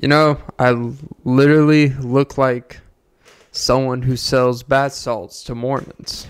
[0.00, 0.70] You know, I
[1.24, 2.80] literally look like
[3.50, 6.28] someone who sells bath salts to Mormons.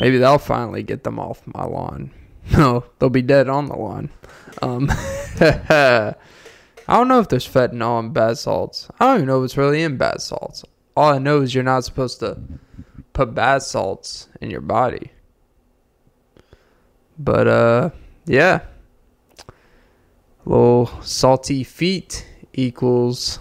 [0.00, 2.10] Maybe they'll finally get them off my lawn.
[2.56, 4.10] No, they'll be dead on the lawn.
[4.60, 4.88] Um,
[5.40, 6.14] I
[6.88, 8.88] don't know if there's fentanyl in bath salts.
[8.98, 10.64] I don't even know what's really in bath salts.
[10.96, 12.38] All I know is you're not supposed to
[13.12, 15.12] put bath salts in your body.
[17.18, 17.90] But uh,
[18.24, 18.62] yeah,
[20.44, 23.38] little salty feet equals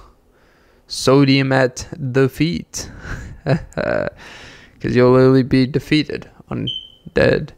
[0.87, 2.89] sodium at the feet.
[4.73, 7.49] Because you'll literally be defeated, undead.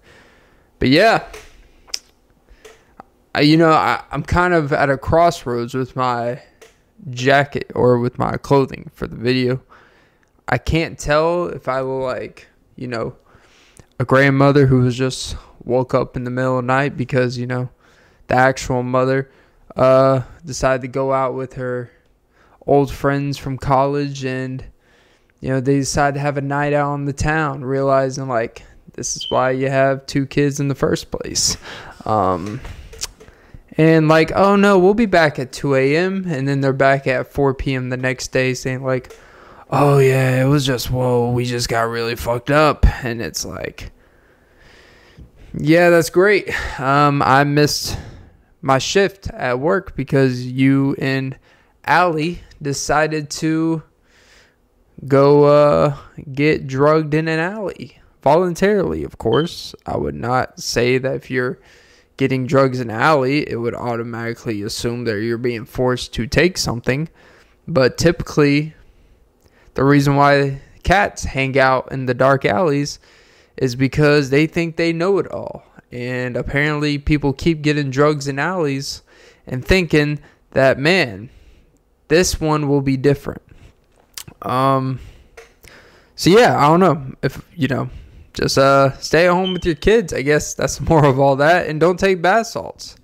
[0.79, 1.23] But yeah,
[3.35, 6.41] I, you know, I, I'm kind of at a crossroads with my
[7.11, 9.61] jacket or with my clothing for the video.
[10.47, 13.15] I can't tell if I will like, you know,
[13.99, 17.45] a grandmother who was just woke up in the middle of the night because, you
[17.45, 17.69] know,
[18.27, 19.29] the actual mother
[19.75, 21.91] uh, decided to go out with her
[22.65, 24.63] old friends from college and,
[25.39, 29.15] you know, they decided to have a night out in the town, realizing, like, this
[29.15, 31.57] is why you have two kids in the first place.
[32.05, 32.59] Um,
[33.77, 36.25] and like, oh no, we'll be back at 2 a.m.
[36.27, 37.89] And then they're back at 4 p.m.
[37.89, 39.17] the next day saying, like,
[39.69, 42.85] oh yeah, it was just, whoa, we just got really fucked up.
[43.03, 43.91] And it's like,
[45.53, 46.49] yeah, that's great.
[46.79, 47.97] Um, I missed
[48.61, 51.37] my shift at work because you and
[51.85, 53.83] Allie decided to
[55.07, 55.97] go uh,
[56.31, 59.73] get drugged in an alley voluntarily, of course.
[59.85, 61.59] I would not say that if you're
[62.17, 66.57] getting drugs in an alley, it would automatically assume that you're being forced to take
[66.57, 67.09] something.
[67.67, 68.75] But typically,
[69.73, 72.99] the reason why cats hang out in the dark alleys
[73.57, 75.63] is because they think they know it all.
[75.91, 79.01] And apparently, people keep getting drugs in alleys
[79.45, 80.19] and thinking
[80.51, 81.29] that, man,
[82.07, 83.41] this one will be different.
[84.41, 84.99] Um,
[86.15, 87.89] so yeah, I don't know if you know
[88.33, 90.13] just uh, stay at home with your kids.
[90.13, 92.95] I guess that's more of all that, and don't take bath salts.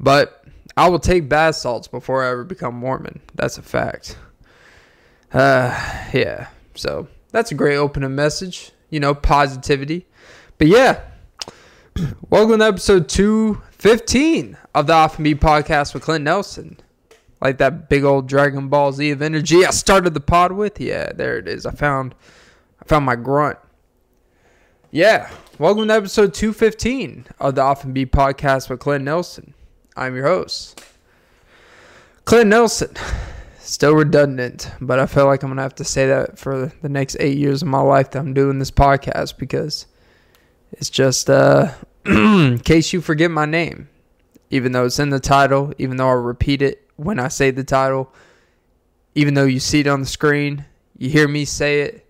[0.00, 0.44] But
[0.76, 3.20] I will take bath salts before I ever become Mormon.
[3.34, 4.16] That's a fact.
[5.32, 5.70] Uh,
[6.12, 6.48] yeah.
[6.74, 8.72] So that's a great opening message.
[8.90, 10.06] You know, positivity.
[10.58, 11.00] But yeah,
[12.30, 16.78] welcome to episode two fifteen of the Off Me podcast with Clint Nelson.
[17.40, 20.80] Like that big old Dragon Ball Z of energy I started the pod with.
[20.80, 21.66] Yeah, there it is.
[21.66, 22.14] I found,
[22.80, 23.58] I found my grunt.
[24.90, 29.52] Yeah, welcome to episode 215 of the Off N Beat podcast with Clint Nelson.
[29.94, 30.82] I'm your host,
[32.24, 32.94] Clint Nelson.
[33.58, 37.18] Still redundant, but I feel like I'm gonna have to say that for the next
[37.20, 39.86] eight years of my life that I'm doing this podcast because
[40.72, 41.72] it's just uh,
[42.06, 43.88] in case you forget my name,
[44.50, 47.64] even though it's in the title, even though I repeat it when I say the
[47.64, 48.12] title,
[49.14, 50.64] even though you see it on the screen,
[50.98, 52.06] you hear me say it.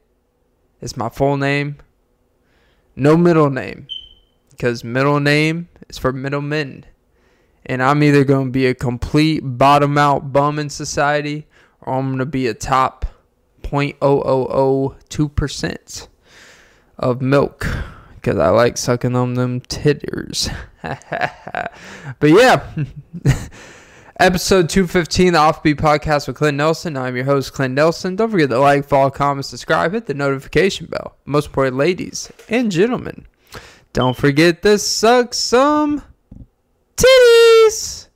[0.81, 1.77] It's my full name
[2.95, 3.89] no middle name.
[4.51, 6.85] Because middle name is for middlemen.
[7.65, 11.47] And I'm either going to be a complete bottom out bum in society
[11.81, 13.07] or I'm going to be a top
[13.63, 16.09] 0.0002%
[16.99, 17.67] of milk
[18.23, 20.49] because I like sucking on them titters.
[20.83, 21.01] but
[22.23, 22.65] yeah,
[24.21, 26.97] episode 215, the Offbeat Podcast with Clint Nelson.
[26.97, 28.15] I'm your host, Clint Nelson.
[28.15, 31.17] Don't forget to like, follow, comment, subscribe, hit the notification bell.
[31.25, 33.27] Most important, ladies and gentlemen,
[33.93, 36.03] don't forget to suck some
[36.97, 38.09] titties.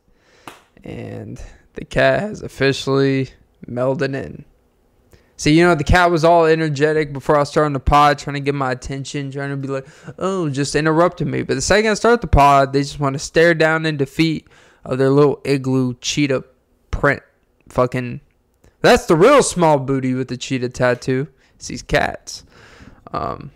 [0.85, 1.43] And
[1.75, 3.31] the cat has officially
[3.69, 4.45] melded in.
[5.39, 8.41] See, you know, the cat was all energetic before I starting the pod, trying to
[8.41, 9.87] get my attention, trying to be like,
[10.19, 11.43] oh, just interrupting me.
[11.43, 14.49] But the second I start the pod, they just want to stare down in defeat
[14.85, 16.45] of their little igloo cheetah
[16.91, 17.23] print.
[17.69, 18.21] Fucking.
[18.81, 21.29] That's the real small booty with the cheetah tattoo.
[21.57, 22.45] It's these cats.
[23.13, 23.51] Um,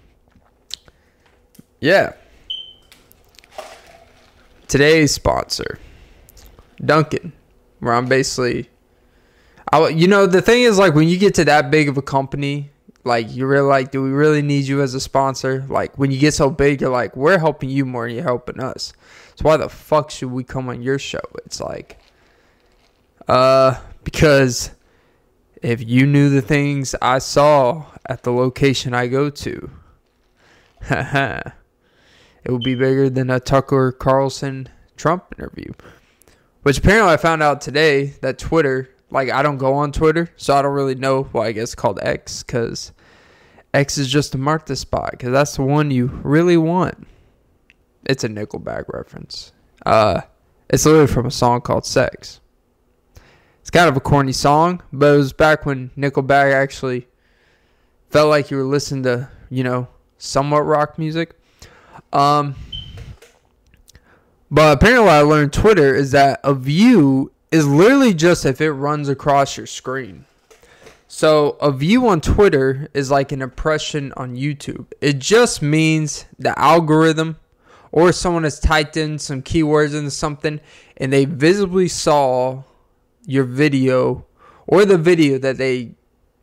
[1.81, 2.13] yeah.
[4.69, 5.79] Today's sponsor,
[6.85, 7.33] Dunkin,
[7.81, 8.69] where I'm basically
[9.73, 12.03] I, you know, the thing is, like, when you get to that big of a
[12.03, 12.71] company,
[13.05, 15.65] like, you're really like, do we really need you as a sponsor?
[15.69, 18.61] Like, when you get so big, you're like, we're helping you more than you're helping
[18.61, 18.93] us.
[19.37, 21.21] So why the fuck should we come on your show?
[21.47, 21.99] It's like,
[23.29, 24.73] uh, because
[25.63, 29.71] if you knew the things I saw at the location I go to,
[30.91, 31.53] it
[32.49, 35.73] would be bigger than a Tucker Carlson Trump interview.
[36.63, 40.55] Which apparently I found out today that Twitter like I don't go on Twitter, so
[40.55, 41.29] I don't really know.
[41.33, 42.93] Well, I guess called X because
[43.75, 47.07] X is just to mark the spot because that's the one you really want.
[48.05, 49.53] It's a Nickelback reference.
[49.85, 50.23] Uh,
[50.69, 52.41] it's literally from a song called "Sex."
[53.15, 53.23] It's
[53.61, 57.07] It's kind of a corny song, but it was back when Nickelback actually
[58.09, 61.39] felt like you were listening to, you know, somewhat rock music.
[62.13, 62.57] Um,
[64.51, 68.73] but apparently, what I learned Twitter is that a view is literally just if it
[68.73, 70.25] runs across your screen.
[71.09, 74.87] So a view on Twitter is like an impression on YouTube.
[75.01, 77.37] It just means the algorithm
[77.91, 80.61] or someone has typed in some keywords into something
[80.97, 82.63] and they visibly saw
[83.27, 84.25] your video
[84.69, 85.95] or the video that they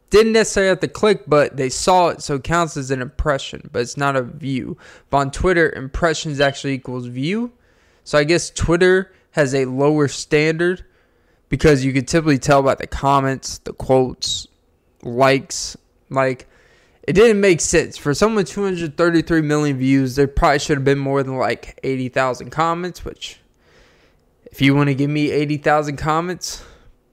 [0.10, 3.70] didn't necessarily have to click, but they saw it, so it counts as an impression,
[3.72, 4.78] but it's not a view.
[5.10, 7.52] But on Twitter, impressions actually equals view.
[8.04, 10.86] So I guess Twitter has a lower standard
[11.50, 14.48] because you could typically tell by the comments, the quotes,
[15.04, 15.78] likes.
[16.10, 16.48] Like,
[17.04, 17.98] it didn't make sense.
[17.98, 22.50] For someone with 233 million views, there probably should have been more than like 80,000
[22.50, 23.40] comments, which,
[24.52, 26.64] if you want to give me 80,000 comments,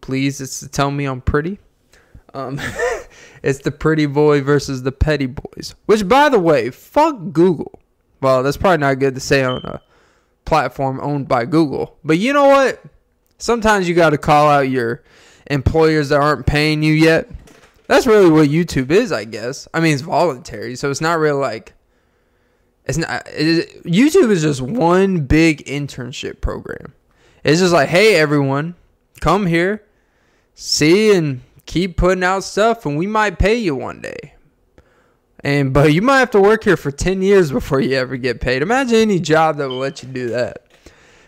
[0.01, 1.59] please, it's to tell me I'm pretty.
[2.35, 2.61] Um,
[3.43, 5.75] it's the pretty boy versus the petty boys.
[5.87, 7.79] Which, by the way, fuck Google.
[8.21, 9.81] Well, that's probably not good to say on a
[10.45, 11.97] platform owned by Google.
[12.03, 12.83] But you know what?
[13.39, 15.03] Sometimes you got to call out your
[15.49, 17.29] employers that aren't paying you yet.
[17.87, 19.69] That's really what YouTube is, I guess.
[19.75, 21.75] I mean, it's voluntary, so it's not really like
[22.87, 23.25] it's not.
[23.27, 26.95] YouTube is just one big internship program.
[27.43, 28.75] It's just like, hey, everyone,
[29.21, 29.83] come here,
[30.55, 34.35] see, and keep putting out stuff, and we might pay you one day.
[35.41, 38.41] And but you might have to work here for ten years before you ever get
[38.41, 38.63] paid.
[38.63, 40.64] Imagine any job that will let you do that.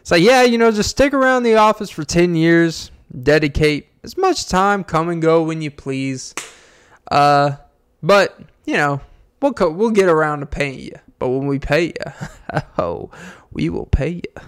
[0.06, 2.92] It's like, yeah, you know, just stick around the office for ten years,
[3.24, 6.32] dedicate as much time, come and go when you please.
[7.10, 7.56] Uh,
[8.04, 9.00] but you know,
[9.42, 10.92] we'll co- we'll get around to paying you.
[11.18, 12.12] But when we pay you,
[12.78, 13.10] oh,
[13.50, 14.42] we will pay you.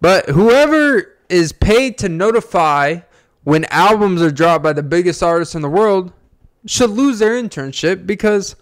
[0.00, 3.00] But whoever is paid to notify
[3.44, 6.10] when albums are dropped by the biggest artists in the world
[6.64, 8.56] should lose their internship because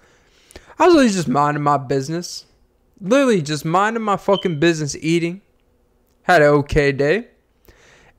[0.80, 2.44] I was really just minding my business.
[3.00, 5.42] Literally just minding my fucking business eating.
[6.26, 7.28] Had an okay day.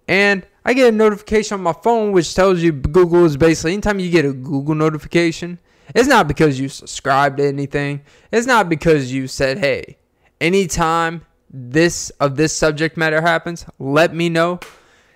[0.08, 4.00] And I get a notification on my phone which tells you Google is basically anytime
[4.00, 5.60] you get a Google notification,
[5.94, 8.02] it's not because you subscribed to anything.
[8.32, 9.98] It's not because you said, "Hey,
[10.40, 14.62] anytime this of this subject matter happens, let me know."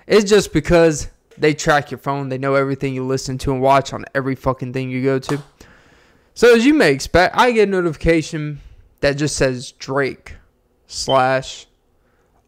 [0.05, 2.27] It's just because they track your phone.
[2.27, 5.41] They know everything you listen to and watch on every fucking thing you go to.
[6.33, 8.59] So as you may expect, I get a notification
[8.99, 10.35] that just says Drake
[10.87, 11.67] slash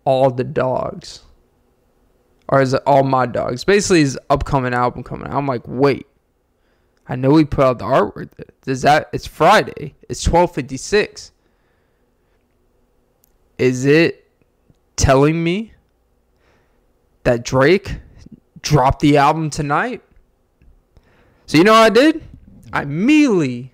[0.06, 1.22] all the dogs
[2.54, 3.64] or is it all my dogs?
[3.64, 5.36] Basically, his upcoming album coming out.
[5.36, 6.06] I'm like, wait,
[7.08, 8.30] I know he put out the artwork.
[8.62, 9.10] Does that?
[9.14, 9.96] It's Friday.
[10.10, 11.32] It's 12:56.
[13.58, 14.30] Is it
[14.96, 15.74] telling me
[17.24, 17.98] that Drake
[18.62, 20.02] dropped the album tonight?
[21.46, 22.24] So you know what I did?
[22.72, 23.74] I immediately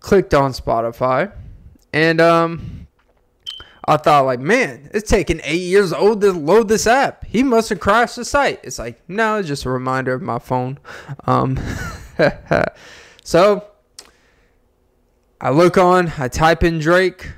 [0.00, 1.32] clicked on Spotify
[1.92, 2.77] and um
[3.88, 7.24] I thought like, man, it's taking eight years old to load this app.
[7.24, 8.60] He must have crashed the site.
[8.62, 10.78] It's like, no, it's just a reminder of my phone.
[11.24, 11.58] Um,
[13.24, 13.64] so
[15.40, 17.30] I look on, I type in Drake,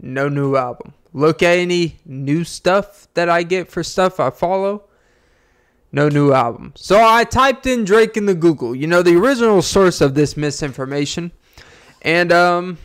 [0.00, 0.94] no new album.
[1.12, 4.84] Look at any new stuff that I get for stuff I follow.
[5.92, 6.72] No new album.
[6.74, 10.38] So I typed in Drake in the Google, you know, the original source of this
[10.38, 11.32] misinformation.
[12.00, 12.78] And um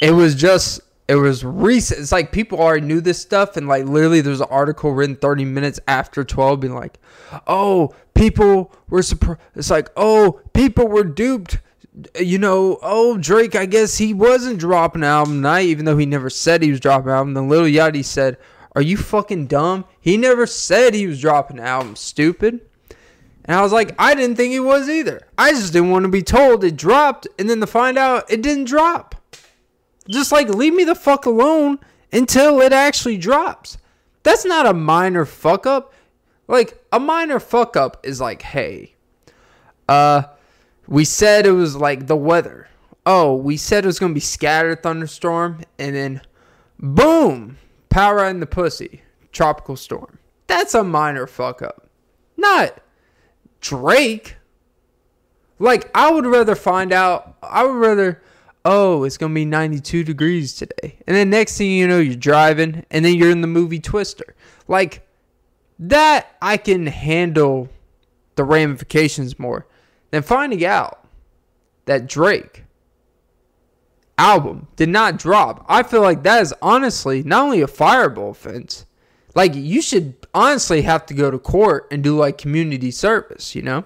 [0.00, 0.80] it was just
[1.10, 2.00] it was recent.
[2.00, 5.44] It's like people already knew this stuff, and like literally, there's an article written 30
[5.44, 6.98] minutes after 12, being like,
[7.46, 11.58] "Oh, people were surprised." It's like, "Oh, people were duped."
[12.18, 16.06] You know, oh Drake, I guess he wasn't dropping an album tonight, even though he
[16.06, 17.34] never said he was dropping an album.
[17.34, 18.36] Then Lil Yachty said,
[18.76, 19.84] "Are you fucking dumb?
[20.00, 22.60] He never said he was dropping an album, stupid."
[23.44, 25.26] And I was like, I didn't think he was either.
[25.36, 28.42] I just didn't want to be told it dropped, and then to find out it
[28.42, 29.16] didn't drop.
[30.08, 31.78] Just like leave me the fuck alone
[32.12, 33.78] until it actually drops.
[34.22, 35.92] That's not a minor fuck up.
[36.48, 38.94] Like a minor fuck up is like, hey,
[39.88, 40.22] uh,
[40.88, 42.68] we said it was like the weather.
[43.06, 46.20] Oh, we said it was gonna be scattered thunderstorm, and then
[46.78, 49.02] boom, power in the pussy,
[49.32, 50.18] tropical storm.
[50.46, 51.88] That's a minor fuck up.
[52.36, 52.80] Not
[53.60, 54.36] Drake.
[55.58, 57.36] Like I would rather find out.
[57.42, 58.22] I would rather
[58.64, 60.98] oh, it's going to be 92 degrees today.
[61.06, 64.34] And then next thing you know, you're driving and then you're in the movie Twister.
[64.68, 65.06] Like
[65.78, 67.68] that, I can handle
[68.36, 69.66] the ramifications more
[70.10, 71.06] than finding out
[71.86, 72.64] that Drake
[74.18, 75.64] album did not drop.
[75.68, 78.84] I feel like that is honestly not only a fireable offense,
[79.34, 83.62] Like you should honestly have to go to court and do like community service, you
[83.62, 83.84] know?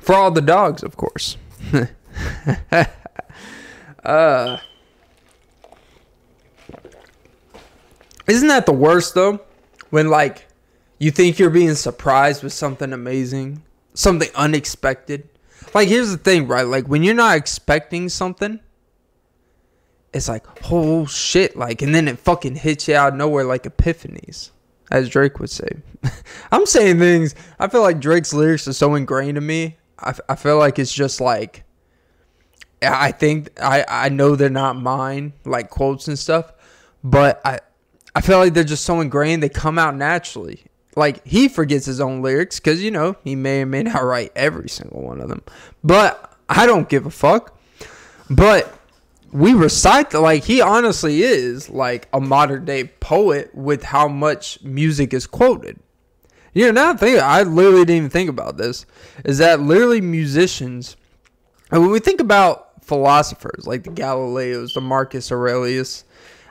[0.00, 1.36] For all the dogs, of course.
[4.04, 4.58] uh
[8.26, 9.40] Isn't that the worst though?
[9.90, 10.46] When like
[10.98, 13.62] you think you're being surprised with something amazing,
[13.94, 15.28] something unexpected.
[15.74, 16.66] Like here's the thing, right?
[16.66, 18.60] Like when you're not expecting something,
[20.12, 23.62] it's like, oh shit, like and then it fucking hits you out of nowhere like
[23.62, 24.50] epiphanies,
[24.90, 25.68] as Drake would say.
[26.52, 27.34] I'm saying things.
[27.60, 29.76] I feel like Drake's lyrics are so ingrained in me.
[30.00, 31.62] I, I feel like it's just like
[32.92, 36.52] I think I I know they're not mine, like quotes and stuff,
[37.02, 37.60] but I
[38.14, 40.64] I feel like they're just so ingrained they come out naturally.
[40.96, 44.32] Like he forgets his own lyrics because you know he may or may not write
[44.34, 45.42] every single one of them,
[45.84, 47.58] but I don't give a fuck.
[48.30, 48.72] But
[49.32, 54.62] we recite the, like he honestly is like a modern day poet with how much
[54.62, 55.78] music is quoted.
[56.54, 58.86] You know, now I think I literally didn't even think about this.
[59.26, 60.96] Is that literally musicians?
[61.70, 66.04] And when we think about philosophers like the Galileos, the Marcus Aurelius,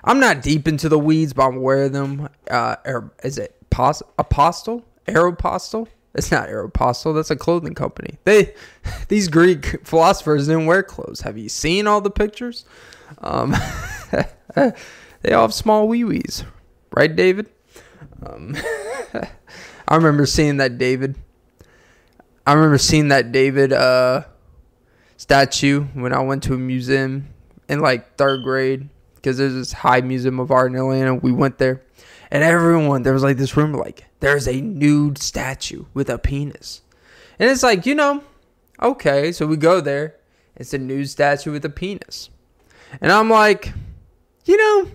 [0.03, 2.29] I'm not deep into the weeds, but I'm aware of them.
[2.49, 4.85] Uh, er, is it Pos- Apostle?
[5.07, 5.87] Aeropostale?
[6.13, 7.15] It's not Aeropostale.
[7.15, 8.17] That's a clothing company.
[8.23, 8.53] They,
[9.07, 11.21] these Greek philosophers didn't wear clothes.
[11.21, 12.65] Have you seen all the pictures?
[13.19, 13.55] Um,
[14.55, 16.43] they all have small wee wees,
[16.91, 17.49] right, David?
[18.25, 18.55] Um,
[19.87, 21.15] I remember seeing that David.
[22.47, 24.23] I remember seeing that David uh,
[25.25, 27.29] statue when I went to a museum
[27.67, 31.15] in like third grade because there's this high museum of art in Atlanta.
[31.15, 31.81] We went there,
[32.29, 36.83] and everyone there was like this room like there's a nude statue with a penis,
[37.39, 38.23] and it's like you know,
[38.79, 40.15] okay, so we go there.
[40.55, 42.29] It's a nude statue with a penis,
[43.01, 43.73] and I'm like,
[44.45, 44.91] you know,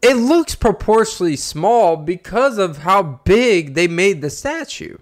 [0.00, 4.98] it looks proportionally small because of how big they made the statue.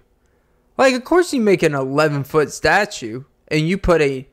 [0.77, 4.27] Like, of course, you make an 11 foot statue and you put a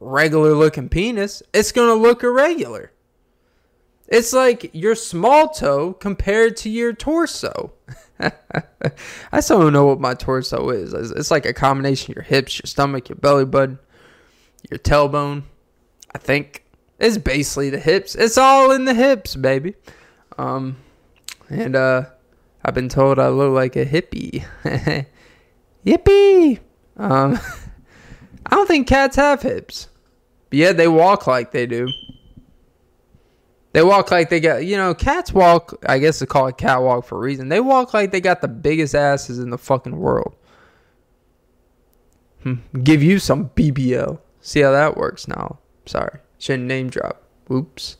[0.00, 2.92] regular looking penis, it's going to look irregular.
[4.08, 7.72] It's like your small toe compared to your torso.
[9.32, 10.92] I still don't know what my torso is.
[10.92, 13.78] It's like a combination of your hips, your stomach, your belly button,
[14.70, 15.44] your tailbone.
[16.14, 16.64] I think
[16.98, 18.14] it's basically the hips.
[18.14, 19.74] It's all in the hips, baby.
[20.36, 20.76] Um,
[21.48, 22.04] and uh,
[22.64, 24.44] I've been told I look like a hippie.
[25.86, 26.60] Yippee!
[26.96, 27.38] Um,
[28.46, 29.88] I don't think cats have hips.
[30.50, 31.88] But yeah, they walk like they do.
[33.72, 37.06] They walk like they got, you know, cats walk, I guess they call it catwalk
[37.06, 37.48] for a reason.
[37.48, 40.34] They walk like they got the biggest asses in the fucking world.
[42.42, 42.56] Hmm.
[42.82, 44.18] Give you some BBL.
[44.42, 45.58] See how that works now.
[45.86, 46.18] Sorry.
[46.38, 47.22] Shouldn't name drop.
[47.50, 47.96] Oops.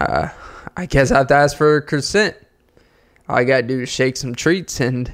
[0.00, 0.28] Uh,
[0.76, 2.36] I guess I have to ask for a consent.
[3.28, 5.12] All I gotta do is shake some treats and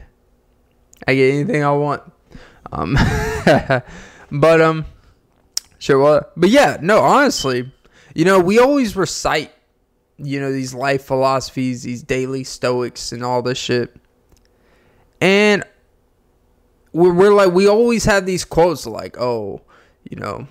[1.07, 2.03] I get anything I want.
[2.71, 2.95] Um,
[4.31, 4.85] but um,
[5.79, 5.99] sure.
[5.99, 7.01] Well, but yeah, no.
[7.01, 7.71] Honestly,
[8.15, 9.53] you know, we always recite,
[10.19, 13.95] you know, these life philosophies, these daily stoics, and all this shit,
[15.21, 15.65] and
[16.93, 19.63] we're, we're like, we always have these quotes like, oh,
[20.09, 20.47] you know,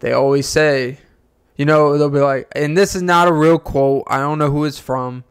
[0.00, 0.98] they always say,
[1.56, 4.04] you know, they'll be like, and this is not a real quote.
[4.06, 5.24] I don't know who it's from.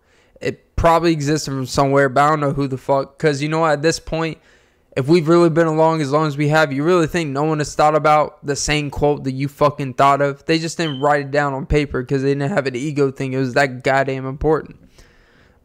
[0.79, 3.17] Probably exists from somewhere, but I don't know who the fuck.
[3.17, 4.37] Because you know, at this point,
[4.95, 7.57] if we've really been along as long as we have, you really think no one
[7.57, 10.45] has thought about the same quote that you fucking thought of?
[10.45, 13.33] They just didn't write it down on paper because they didn't have an ego thing.
[13.33, 14.79] It was that goddamn important.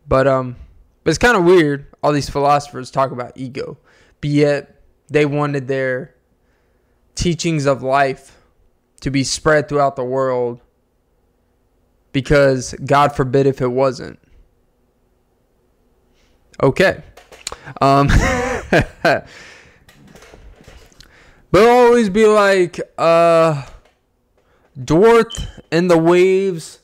[0.08, 0.56] But um,
[1.04, 1.86] but it's kind of weird.
[2.02, 3.78] All these philosophers talk about ego,
[4.20, 6.12] but yet they wanted their
[7.14, 8.36] teachings of life
[9.02, 10.60] to be spread throughout the world
[12.10, 14.18] because God forbid if it wasn't.
[16.62, 17.02] Okay.
[17.80, 18.08] Um,
[19.02, 19.28] but
[21.54, 23.66] always be like, uh,
[24.78, 26.80] Dwarth and the waves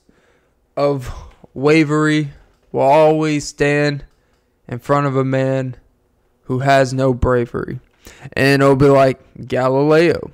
[0.76, 1.12] of
[1.54, 2.30] wavery
[2.72, 4.04] will always stand
[4.68, 5.76] in front of a man
[6.42, 7.80] who has no bravery.
[8.34, 10.30] And it'll be like Galileo.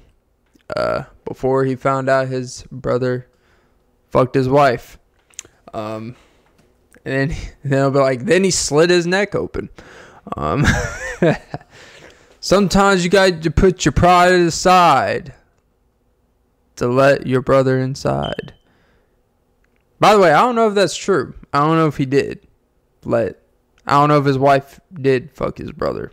[0.74, 3.26] Uh, before he found out his brother
[4.08, 4.98] fucked his wife.
[5.74, 6.16] Um,
[7.06, 7.34] and
[7.64, 9.70] then, I'll be like, then he slit his neck open.
[10.36, 10.66] Um,
[12.40, 15.32] sometimes you got to put your pride aside
[16.74, 18.54] to let your brother inside.
[19.98, 21.34] By the way, I don't know if that's true.
[21.52, 22.46] I don't know if he did
[23.04, 23.40] let.
[23.86, 26.10] I don't know if his wife did fuck his brother.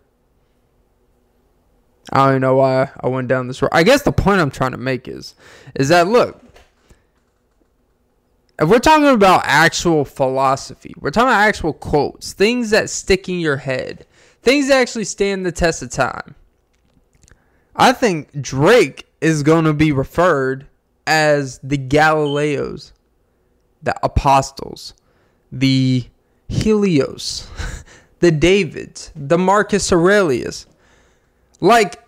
[2.11, 3.71] I don't even know why I went down this road.
[3.71, 5.35] I guess the point I'm trying to make is,
[5.73, 6.42] is that look,
[8.59, 13.39] if we're talking about actual philosophy, we're talking about actual quotes, things that stick in
[13.39, 14.05] your head,
[14.41, 16.35] things that actually stand the test of time.
[17.75, 20.67] I think Drake is going to be referred
[21.07, 22.91] as the Galileos,
[23.81, 24.93] the apostles,
[25.51, 26.05] the
[26.47, 27.47] Helios,
[28.19, 30.67] the Davids, the Marcus Aurelius.
[31.59, 32.03] Like,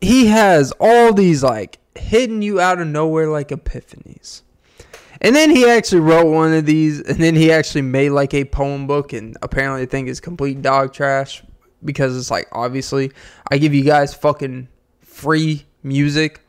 [0.00, 4.42] he has all these, like, hitting you out of nowhere, like epiphanies.
[5.20, 8.44] And then he actually wrote one of these, and then he actually made like a
[8.44, 11.42] poem book, and apparently I think it's complete dog trash
[11.84, 13.12] because it's like obviously
[13.50, 14.68] I give you guys fucking
[15.02, 16.40] free music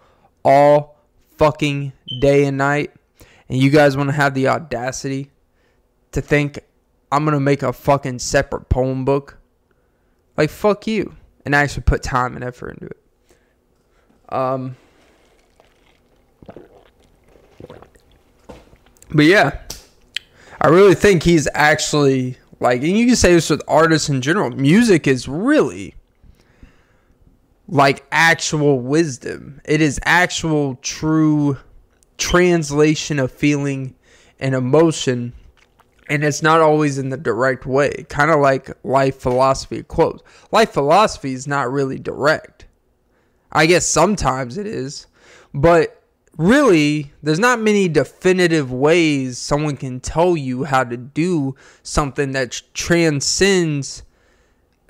[0.43, 0.98] all
[1.38, 2.93] fucking day and night,
[3.50, 5.31] and you guys want to have the audacity
[6.12, 6.60] to think
[7.12, 9.38] I'm gonna make a fucking separate poem book.
[10.38, 14.34] Like fuck you, and I actually put time and effort into it.
[14.34, 14.75] Um.
[19.09, 19.62] But yeah,
[20.62, 24.50] I really think he's actually like, and you can say this with artists in general.
[24.51, 25.95] Music is really
[27.67, 29.62] like actual wisdom.
[29.65, 31.57] It is actual, true
[32.17, 33.95] translation of feeling
[34.39, 35.33] and emotion.
[36.07, 38.05] And it's not always in the direct way.
[38.09, 40.24] Kind of like life philosophy quotes.
[40.51, 42.67] Life philosophy is not really direct.
[43.51, 45.07] I guess sometimes it is.
[45.53, 46.03] But
[46.38, 52.62] really, there's not many definitive ways someone can tell you how to do something that
[52.74, 54.04] transcends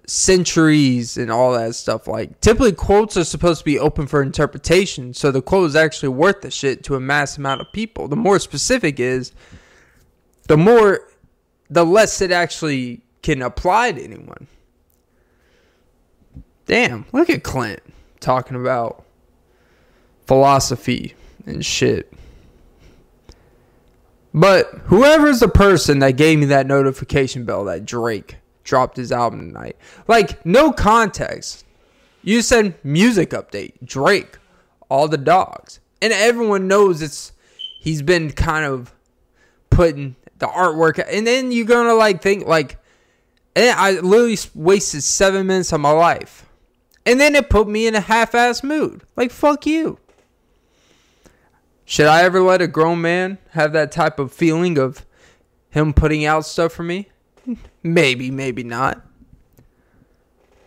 [0.07, 2.07] centuries and all that stuff.
[2.07, 6.09] Like, typically, quotes are supposed to be open for interpretation, so the quote is actually
[6.09, 8.07] worth the shit to a mass amount of people.
[8.07, 9.31] The more specific is,
[10.47, 11.01] the more,
[11.69, 14.47] the less it actually can apply to anyone.
[16.67, 17.81] Damn, look at Clint
[18.19, 19.03] talking about
[20.25, 21.13] philosophy
[21.45, 22.11] and shit.
[24.33, 28.35] But whoever's the person that gave me that notification bell that Drake
[28.65, 29.77] dropped his album tonight,
[30.09, 31.63] like no context.
[32.21, 34.37] You said music update, Drake,
[34.89, 37.31] all the dogs, and everyone knows it's
[37.79, 38.93] he's been kind of
[39.69, 42.77] putting the artwork, and then you're gonna like think like,
[43.55, 46.45] and I literally wasted seven minutes of my life,
[47.05, 49.03] and then it put me in a half-ass mood.
[49.15, 49.97] Like fuck you.
[51.85, 55.05] Should I ever let a grown man have that type of feeling of
[55.69, 57.09] him putting out stuff for me?
[57.83, 59.05] Maybe, maybe not.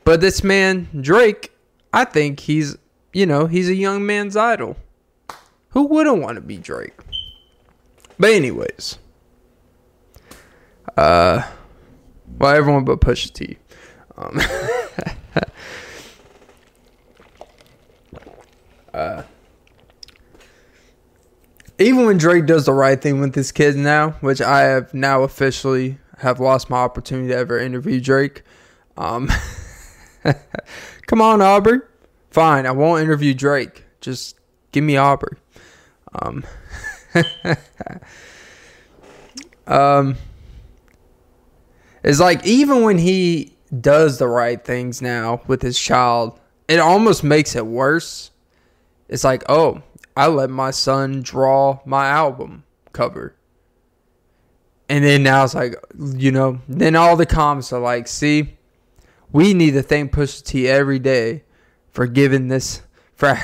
[0.05, 1.51] But this man, Drake,
[1.93, 2.79] I think he's,
[3.13, 4.77] you know, he's a young man's idol.
[5.71, 6.95] Who wouldn't want to be Drake?
[8.19, 8.99] But anyways,
[10.97, 11.43] uh,
[12.39, 13.59] well, everyone but Pusha T.
[14.17, 14.41] Um,
[18.95, 19.23] uh,
[21.79, 25.23] even when Drake does the right thing with his kids now, which I have now
[25.23, 28.43] officially have lost my opportunity to ever interview Drake.
[28.97, 29.31] Um,
[31.07, 31.81] come on, Aubrey.
[32.31, 33.85] Fine, I won't interview Drake.
[34.01, 34.37] Just
[34.73, 35.39] give me Aubrey.
[36.21, 36.45] Um,
[39.67, 40.17] um,
[42.03, 47.23] it's like even when he does the right things now with his child, it almost
[47.23, 48.31] makes it worse.
[49.09, 49.83] It's like, oh,
[50.19, 53.37] I let my son draw my album cover.
[54.89, 58.57] And then now it's like, you know, then all the comments are like, see,
[59.31, 61.45] we need to thank Pusha T every day
[61.93, 62.83] for giving this,
[63.15, 63.39] for,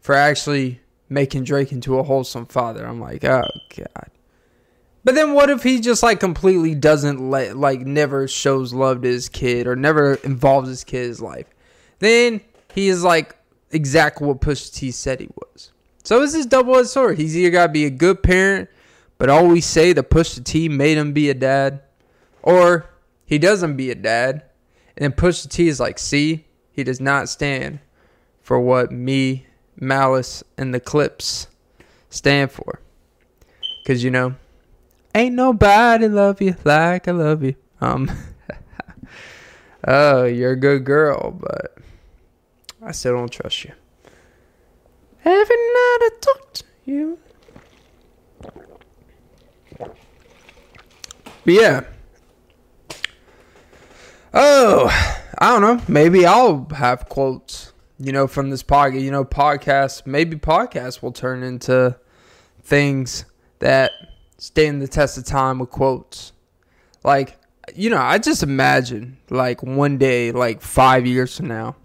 [0.00, 2.86] for actually making Drake into a wholesome father.
[2.86, 4.10] I'm like, oh, God.
[5.04, 9.08] But then what if he just like completely doesn't let, like, never shows love to
[9.08, 11.46] his kid or never involves his kid's life?
[12.00, 12.42] Then
[12.74, 13.34] he is like
[13.70, 15.72] exactly what Pusha T said he was.
[16.08, 17.18] So this double edged sword.
[17.18, 18.70] He's either got to be a good parent,
[19.18, 21.82] but always say the Pusha T made him be a dad,
[22.42, 22.88] or
[23.26, 24.44] he doesn't be a dad,
[24.96, 27.80] and then Pusha T is like, see, he does not stand
[28.40, 31.48] for what me, Malice, and the Clipse
[32.08, 32.80] stand for.
[33.86, 34.34] Cause you know,
[35.14, 37.54] ain't nobody love you like I love you.
[37.82, 38.10] Um,
[39.86, 41.76] oh, you're a good girl, but
[42.80, 43.74] I still don't trust you.
[45.24, 47.18] Every night I talk to you.
[49.78, 49.94] But
[51.46, 51.84] yeah.
[54.34, 54.88] Oh,
[55.38, 55.82] I don't know.
[55.88, 59.00] Maybe I'll have quotes, you know, from this podcast.
[59.00, 61.96] You know, podcasts, maybe podcasts will turn into
[62.62, 63.24] things
[63.60, 63.92] that
[64.36, 66.32] stand the test of time with quotes.
[67.02, 67.38] Like,
[67.74, 71.76] you know, I just imagine, like, one day, like five years from now,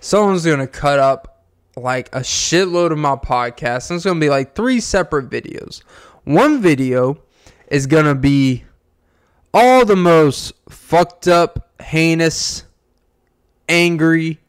[0.00, 1.37] someone's to cut up
[1.80, 3.90] like a shitload of my podcasts.
[3.90, 5.82] And it's going to be like three separate videos.
[6.24, 7.22] One video
[7.68, 8.64] is going to be
[9.54, 12.64] all the most fucked up, heinous,
[13.68, 14.40] angry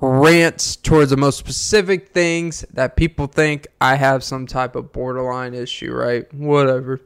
[0.00, 5.54] rants towards the most specific things that people think I have some type of borderline
[5.54, 6.32] issue, right?
[6.34, 7.00] Whatever.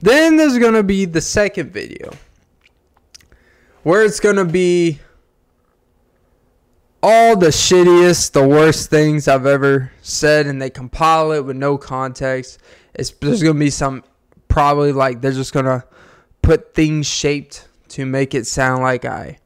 [0.00, 2.12] Then there's going to be the second video
[3.82, 5.00] where it's going to be
[7.02, 11.78] all the shittiest, the worst things I've ever said, and they compile it with no
[11.78, 12.58] context.
[12.94, 14.02] It's there's gonna be some
[14.48, 15.84] probably like they're just gonna
[16.42, 19.38] put things shaped to make it sound like I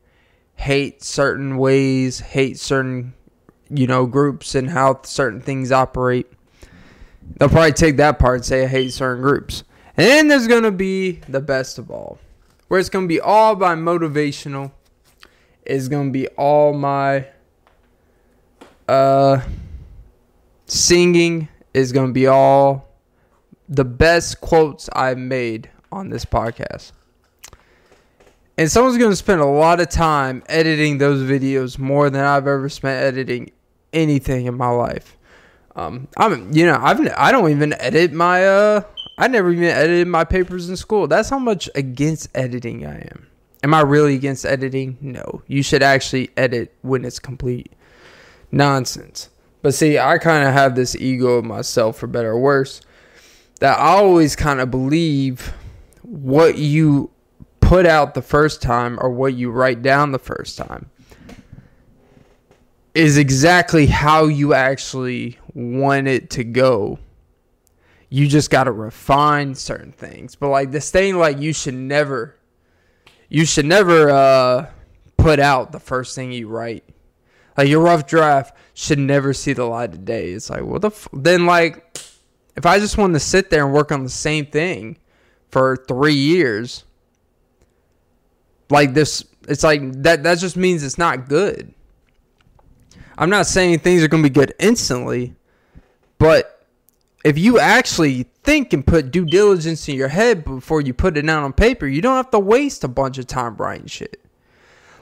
[0.55, 3.15] hate certain ways, hate certain
[3.69, 6.31] you know groups and how certain things operate.
[7.37, 9.65] They'll probably take that part and say I hate certain groups.
[9.97, 12.19] And then there's gonna be the best of all,
[12.69, 14.73] where it's gonna be all by motivational.
[15.65, 17.27] It's gonna be all my
[18.88, 19.40] uh,
[20.66, 22.88] singing is going to be all
[23.68, 26.92] the best quotes I've made on this podcast.
[28.59, 32.47] And someone's going to spend a lot of time editing those videos more than I've
[32.47, 33.51] ever spent editing
[33.92, 35.16] anything in my life.
[35.75, 38.83] Um, I'm, you know, I've, I don't even edit my, uh,
[39.16, 41.07] I never even edited my papers in school.
[41.07, 43.27] That's how much against editing I am.
[43.62, 44.99] Am I really against editing?
[45.01, 45.42] No.
[45.47, 47.73] You should actually edit when it's complete
[48.53, 49.31] nonsense.
[49.62, 52.81] But see, I kind of have this ego of myself, for better or worse,
[53.61, 55.53] that I always kind of believe
[56.03, 57.11] what you
[57.61, 60.91] put out the first time or what you write down the first time
[62.95, 66.99] is exactly how you actually want it to go.
[68.11, 70.35] You just got to refine certain things.
[70.35, 72.37] But like this thing, like you should never,
[73.31, 74.67] you should never uh,
[75.17, 76.85] put out the first thing you write.
[77.57, 80.31] Like your rough draft should never see the light of day.
[80.31, 80.88] It's like, what the?
[80.88, 81.09] F-?
[81.12, 81.99] Then like,
[82.57, 84.99] if I just want to sit there and work on the same thing
[85.51, 86.85] for three years,
[88.71, 90.23] like this, it's like that.
[90.23, 91.75] That just means it's not good.
[93.19, 95.35] I'm not saying things are gonna be good instantly,
[96.19, 96.67] but
[97.25, 101.23] if you actually think and put due diligence in your head before you put it
[101.23, 104.21] down on paper, you don't have to waste a bunch of time writing shit.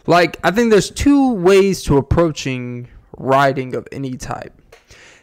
[0.06, 4.52] Like, I think there's two ways to approaching writing of any type.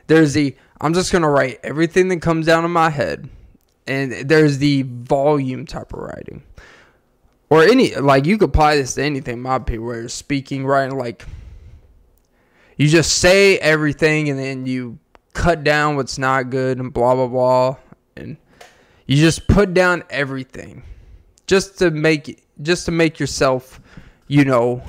[0.07, 3.29] There's the I'm just gonna write everything that comes down in my head,
[3.87, 6.43] and there's the volume type of writing,
[7.49, 9.41] or any like you could apply this to anything.
[9.41, 11.25] My people, where speaking, writing, like
[12.77, 14.99] you just say everything and then you
[15.33, 17.75] cut down what's not good and blah blah blah,
[18.15, 18.37] and
[19.07, 20.83] you just put down everything
[21.47, 23.81] just to make just to make yourself
[24.27, 24.83] you know,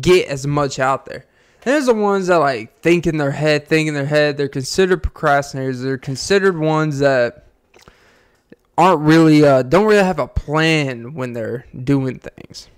[0.00, 1.24] get as much out there.
[1.64, 4.36] And there's the ones that like think in their head, think in their head.
[4.36, 5.82] They're considered procrastinators.
[5.82, 7.46] They're considered ones that
[8.78, 12.68] aren't really, uh, don't really have a plan when they're doing things.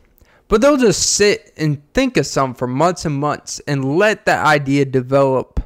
[0.47, 4.47] But they'll just sit and think of some for months and months and let that
[4.47, 5.61] idea develop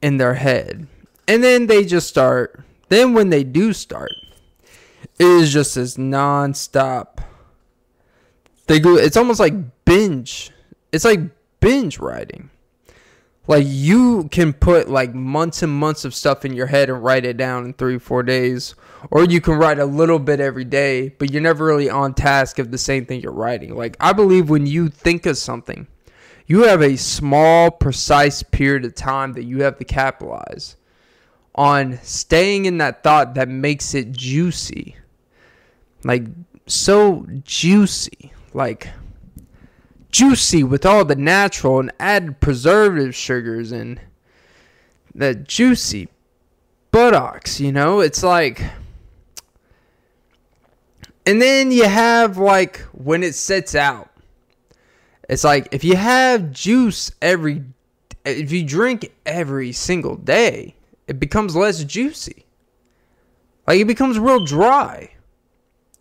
[0.00, 0.86] in their head.
[1.28, 2.64] And then they just start.
[2.88, 4.12] Then when they do start,
[5.18, 7.18] it is just this nonstop
[8.66, 8.96] they go.
[8.96, 10.50] It's almost like binge.
[10.92, 11.20] It's like
[11.60, 12.50] binge writing.
[13.48, 17.24] Like you can put like months and months of stuff in your head and write
[17.24, 18.76] it down in three, four days,
[19.10, 22.60] or you can write a little bit every day, but you're never really on task
[22.60, 23.74] of the same thing you're writing.
[23.74, 25.88] Like I believe when you think of something,
[26.46, 30.76] you have a small, precise period of time that you have to capitalize
[31.54, 34.96] on staying in that thought that makes it juicy.
[36.04, 36.24] Like
[36.66, 38.88] so juicy like
[40.10, 44.00] juicy with all the natural and added preservative sugars and
[45.14, 46.08] the juicy
[46.90, 48.00] buttocks, you know?
[48.00, 48.62] It's like
[51.24, 54.10] and then you have like when it sets out.
[55.28, 57.64] It's like if you have juice every
[58.24, 60.74] if you drink every single day,
[61.08, 62.44] it becomes less juicy.
[63.66, 65.10] Like it becomes real dry.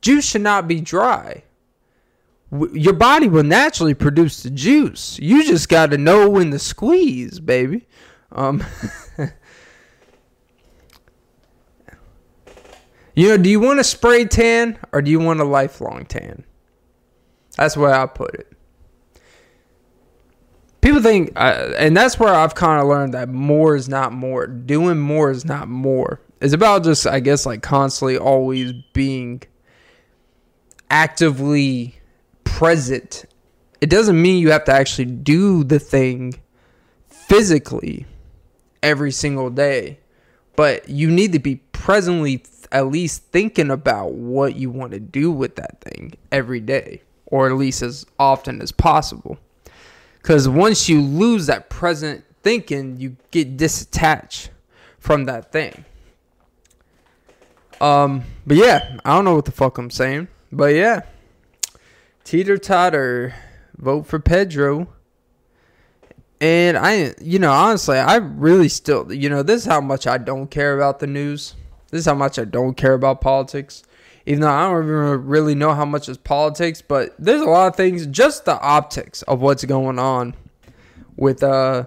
[0.02, 1.44] Juice should not be dry
[2.74, 5.18] your body will naturally produce the juice.
[5.20, 7.88] You just got to know when to squeeze, baby.
[8.32, 8.64] Um,
[13.16, 16.44] you know, do you want a spray tan or do you want a lifelong tan?
[17.56, 18.48] That's where I put it.
[20.82, 24.48] People think, uh, and that's where I've kind of learned that more is not more.
[24.48, 26.20] Doing more is not more.
[26.42, 29.44] It's about just, I guess, like constantly always being
[30.90, 32.01] actively
[32.52, 33.26] present.
[33.80, 36.36] It doesn't mean you have to actually do the thing
[37.08, 38.06] physically
[38.84, 40.00] every single day,
[40.56, 45.32] but you need to be presently at least thinking about what you want to do
[45.32, 49.40] with that thing every day, or at least as often as possible.
[50.22, 54.50] Because once you lose that present thinking, you get disattached
[55.00, 55.86] from that thing.
[57.80, 61.02] Um, but yeah, I don't know what the fuck I'm saying, but yeah,
[62.24, 63.34] teeter totter,
[63.78, 64.88] vote for Pedro.
[66.40, 70.18] And I, you know, honestly, I really still, you know, this is how much I
[70.18, 71.56] don't care about the news.
[71.92, 73.84] This is how much I don't care about politics.
[74.26, 77.68] Even though I don't even really know how much is politics, but there's a lot
[77.68, 80.36] of things, just the optics of what's going on
[81.16, 81.86] with, uh,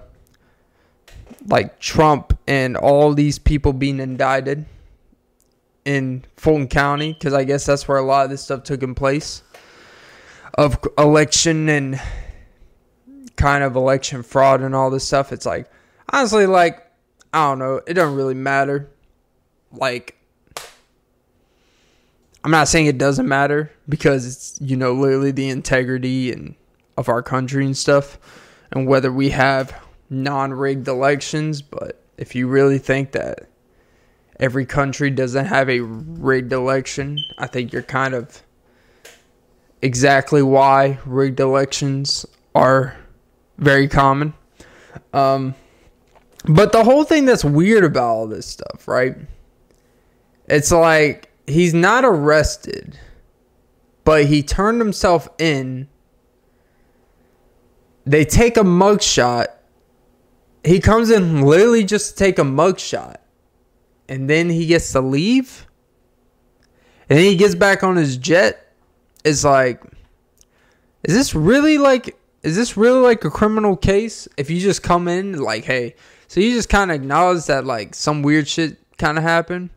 [1.46, 4.66] like Trump and all these people being indicted
[5.84, 8.94] in Fulton County, because I guess that's where a lot of this stuff took in
[8.94, 9.43] place
[10.54, 12.00] of election and
[13.36, 15.32] kind of election fraud and all this stuff.
[15.32, 15.70] It's like,
[16.12, 16.80] honestly, like,
[17.32, 17.80] I don't know.
[17.86, 18.90] It doesn't really matter
[19.76, 20.16] like
[22.44, 26.54] I'm not saying it doesn't matter because it's you know literally the integrity and
[26.96, 28.18] of our country and stuff
[28.70, 29.74] and whether we have
[30.10, 33.48] non-rigged elections, but if you really think that
[34.38, 38.43] every country doesn't have a rigged election, I think you're kind of
[39.84, 42.96] exactly why rigged elections are
[43.58, 44.32] very common.
[45.12, 45.54] Um,
[46.46, 49.14] but the whole thing that's weird about all this stuff, right?
[50.46, 52.98] It's like he's not arrested,
[54.04, 55.88] but he turned himself in.
[58.06, 59.48] They take a mugshot.
[60.64, 63.16] He comes in literally just to take a mugshot.
[64.08, 65.66] And then he gets to leave.
[67.10, 68.63] And then he gets back on his jet.
[69.24, 69.82] It's like,
[71.02, 74.28] is this really like, is this really like a criminal case?
[74.36, 75.94] If you just come in, like, hey,
[76.28, 79.70] so you just kind of acknowledge that like some weird shit kind of happened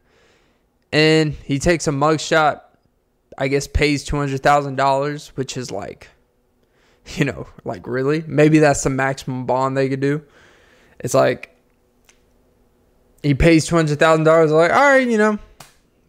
[0.92, 2.62] and he takes a mugshot.
[3.38, 6.10] I guess pays two hundred thousand dollars, which is like,
[7.16, 10.24] you know, like really, maybe that's the maximum bond they could do.
[11.00, 11.56] It's like
[13.22, 14.52] he pays two hundred thousand dollars.
[14.52, 15.38] Like, all right, you know,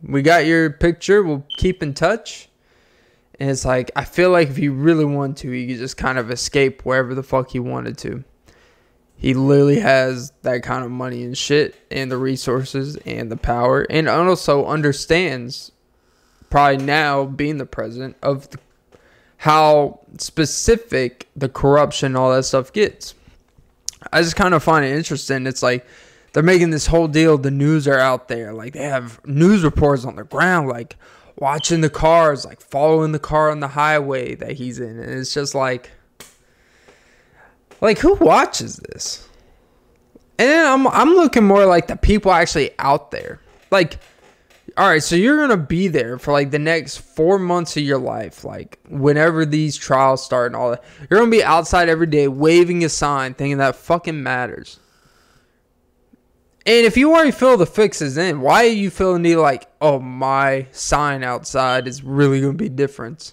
[0.02, 1.22] we got your picture.
[1.22, 2.47] We'll keep in touch.
[3.40, 6.18] And it's like I feel like if he really wanted to, he could just kind
[6.18, 8.24] of escape wherever the fuck he wanted to.
[9.16, 13.82] He literally has that kind of money and shit and the resources and the power
[13.90, 15.72] and also understands
[16.50, 18.58] probably now being the president of the,
[19.38, 23.14] how specific the corruption all that stuff gets.
[24.12, 25.46] I just kind of find it interesting.
[25.46, 25.84] It's like
[26.32, 27.38] they're making this whole deal.
[27.38, 28.52] The news are out there.
[28.52, 30.68] Like they have news reports on the ground.
[30.68, 30.96] Like
[31.40, 35.32] watching the cars like following the car on the highway that he's in and it's
[35.32, 35.90] just like
[37.80, 39.28] like who watches this?
[40.38, 43.40] And then I'm I'm looking more like the people actually out there.
[43.70, 43.98] Like
[44.76, 47.98] all right, so you're to be there for like the next 4 months of your
[47.98, 50.84] life, like whenever these trials start and all that.
[51.10, 54.78] You're to be outside every day waving a sign thinking that fucking matters.
[56.68, 60.00] And if you already feel the fixes in, why are you feeling the like, oh
[60.00, 63.32] my sign outside is really gonna be different?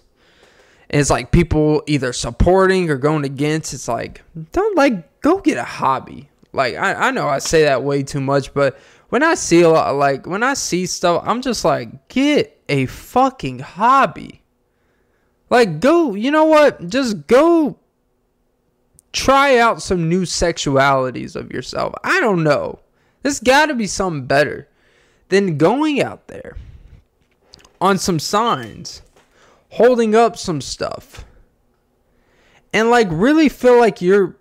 [0.88, 3.74] And it's like people either supporting or going against.
[3.74, 4.22] It's like,
[4.52, 6.30] don't like go get a hobby.
[6.54, 8.78] Like I, I know I say that way too much, but
[9.10, 12.86] when I see a lot like when I see stuff, I'm just like, get a
[12.86, 14.40] fucking hobby.
[15.50, 16.88] Like go, you know what?
[16.88, 17.78] Just go
[19.12, 21.92] try out some new sexualities of yourself.
[22.02, 22.80] I don't know.
[23.26, 24.68] There's got to be something better
[25.30, 26.56] than going out there
[27.80, 29.02] on some signs
[29.70, 31.24] holding up some stuff
[32.72, 34.36] and like really feel like you're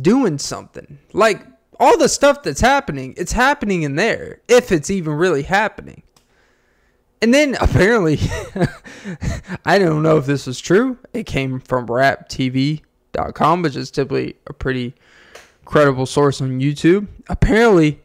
[0.00, 0.96] doing something.
[1.12, 1.46] Like
[1.78, 6.02] all the stuff that's happening, it's happening in there if it's even really happening.
[7.20, 8.18] And then apparently,
[9.66, 10.96] I don't know if this was true.
[11.12, 14.94] It came from raptv.com, which is typically a pretty
[15.66, 17.08] credible source on YouTube.
[17.28, 18.01] Apparently,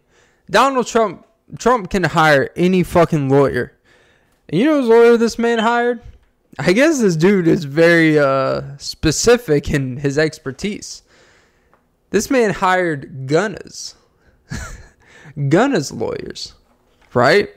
[0.50, 1.26] Donald Trump
[1.58, 3.74] Trump can hire any fucking lawyer.
[4.50, 6.02] And you know whose lawyer this man hired?
[6.60, 11.04] I guess this dude is very uh, specific in his expertise.
[12.10, 13.96] This man hired Gunna's,
[15.50, 16.54] Gunna's lawyers,
[17.14, 17.50] right?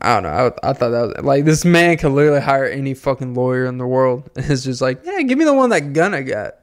[0.00, 0.54] I don't know.
[0.62, 3.78] I, I, thought that was like this man could literally hire any fucking lawyer in
[3.78, 4.30] the world.
[4.36, 6.54] and It's just like, yeah, give me the one that Gunna got.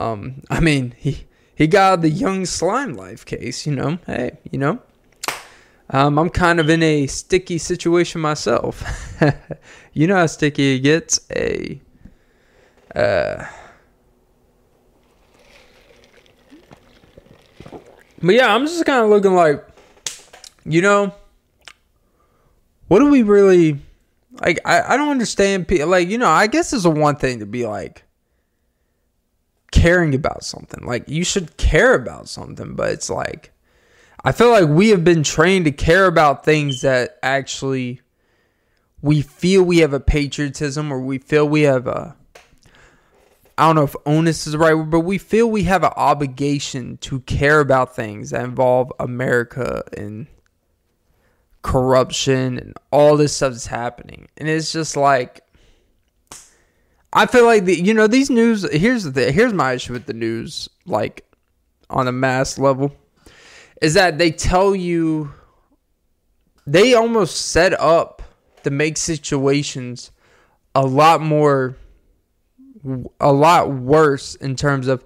[0.00, 3.66] Um, I mean, he he got the young slime life case.
[3.66, 4.80] You know, hey, you know,
[5.90, 8.82] um, I'm kind of in a sticky situation myself.
[9.92, 11.20] you know how sticky it gets.
[11.30, 11.80] A
[12.94, 13.44] uh,
[18.22, 19.66] But yeah, I'm just kind of looking like,
[20.64, 21.14] you know,
[22.88, 23.78] what do we really
[24.42, 24.60] like?
[24.64, 25.66] I, I don't understand.
[25.70, 28.04] Like, you know, I guess it's a one thing to be like
[29.80, 30.84] caring about something.
[30.86, 33.52] Like, you should care about something, but it's like,
[34.24, 38.00] I feel like we have been trained to care about things that actually
[39.00, 42.16] we feel we have a patriotism or we feel we have a
[43.56, 45.92] I don't know if onus is the right word, but we feel we have an
[45.94, 50.26] obligation to care about things that involve America and
[51.60, 54.28] corruption and all this stuff that's happening.
[54.38, 55.42] And it's just like
[57.12, 60.14] I feel like the you know these news here's the here's my issue with the
[60.14, 61.24] news like
[61.88, 62.92] on a mass level
[63.82, 65.32] is that they tell you
[66.66, 68.22] they almost set up
[68.62, 70.12] to make situations
[70.74, 71.76] a lot more
[73.20, 75.04] a lot worse in terms of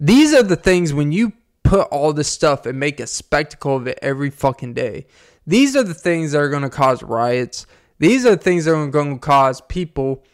[0.00, 1.32] these are the things when you
[1.68, 5.06] put all this stuff and make a spectacle of it every fucking day.
[5.46, 7.66] These are the things that are going to cause riots.
[7.98, 10.24] These are the things that are going to cause people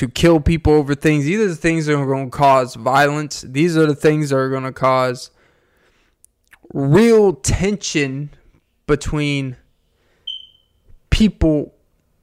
[0.00, 1.26] to kill people over things.
[1.26, 3.42] These are the things that are going to cause violence.
[3.42, 5.30] These are the things that are going to cause
[6.72, 8.30] real tension
[8.86, 9.58] between
[11.10, 11.74] people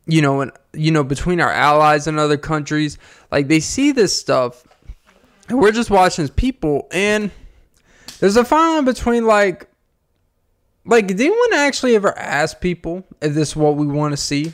[0.08, 2.98] you know, and you know, between our allies and other countries,
[3.32, 4.64] like they see this stuff,
[5.48, 7.30] and we're just watching people, and
[8.20, 9.70] there's a fine line between like,
[10.84, 14.52] like, did anyone actually ever ask people if this is what we want to see?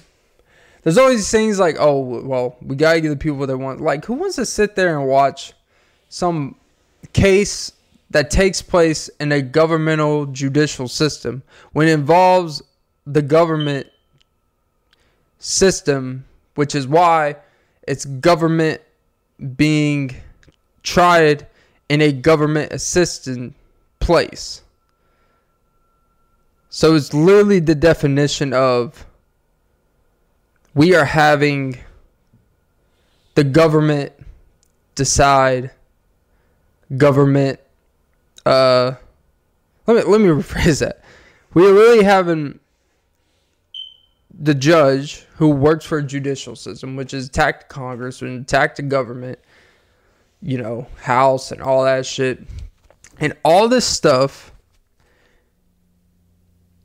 [0.83, 3.81] There's always things like, oh, well, we gotta give the people they want.
[3.81, 5.53] Like, who wants to sit there and watch
[6.09, 6.55] some
[7.13, 7.71] case
[8.09, 11.41] that takes place in a governmental judicial system
[11.71, 12.61] when it involves
[13.05, 13.87] the government
[15.39, 17.35] system, which is why
[17.87, 18.81] it's government
[19.55, 20.15] being
[20.83, 21.47] tried
[21.89, 23.55] in a government assistant
[23.99, 24.61] place.
[26.69, 29.05] So it's literally the definition of
[30.73, 31.77] we are having
[33.35, 34.11] the government
[34.95, 35.71] decide
[36.95, 37.59] government
[38.45, 38.93] uh
[39.87, 41.01] let me let me rephrase that.
[41.53, 42.59] We are really having
[44.35, 48.83] the judge who works for a judicial system, which is attacked Congress and attacked the
[48.83, 49.39] government,
[50.41, 52.41] you know, House and all that shit,
[53.19, 54.51] and all this stuff.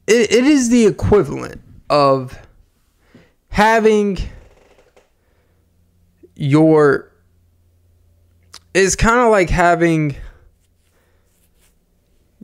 [0.06, 2.38] It, it is the equivalent of
[3.58, 4.16] having
[6.36, 7.10] your.
[8.72, 10.14] is kind of like having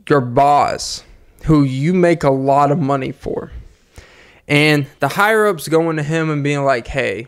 [0.09, 1.05] your boss
[1.45, 3.49] who you make a lot of money for
[4.45, 7.27] and the higher ups going to him and being like, hey,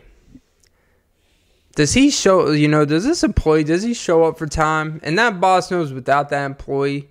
[1.74, 5.00] does he show, you know, does this employee, does he show up for time?
[5.02, 7.08] And that boss knows without that employee,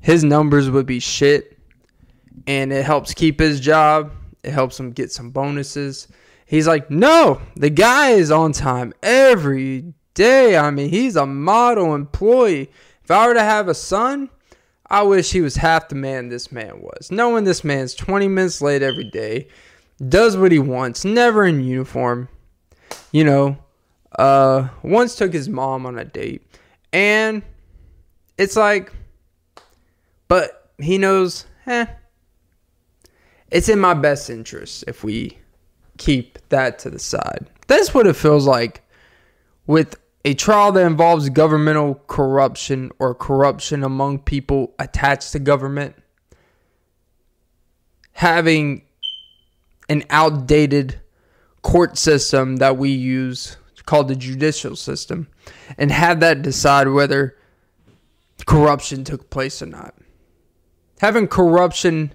[0.00, 1.56] his numbers would be shit.
[2.48, 6.08] And it helps keep his job, it helps him get some bonuses.
[6.46, 10.56] He's like, no, the guy is on time every day.
[10.56, 12.70] I mean, he's a model employee.
[13.04, 14.30] If I were to have a son,
[14.90, 17.10] I wish he was half the man this man was.
[17.10, 19.48] Knowing this man's 20 minutes late every day,
[20.06, 22.28] does what he wants, never in uniform.
[23.12, 23.58] You know,
[24.18, 26.42] uh, once took his mom on a date.
[26.92, 27.42] And
[28.38, 28.92] it's like,
[30.28, 31.86] but he knows, eh,
[33.50, 35.38] it's in my best interest if we
[35.96, 37.46] keep that to the side.
[37.66, 38.82] That's what it feels like
[39.66, 45.94] with a trial that involves governmental corruption or corruption among people attached to government,
[48.12, 48.82] having
[49.88, 51.00] an outdated
[51.62, 53.56] court system that we use
[53.86, 55.28] called the judicial system,
[55.78, 57.34] and have that decide whether
[58.44, 59.94] corruption took place or not.
[61.00, 62.12] Having corruption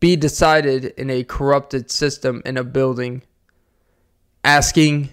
[0.00, 3.22] be decided in a corrupted system in a building,
[4.44, 5.10] asking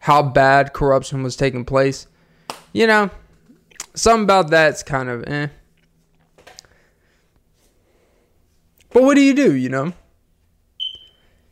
[0.00, 2.06] how bad corruption was taking place.
[2.72, 3.10] You know,
[3.94, 5.48] something about that's kind of eh.
[8.92, 9.92] But what do you do, you know?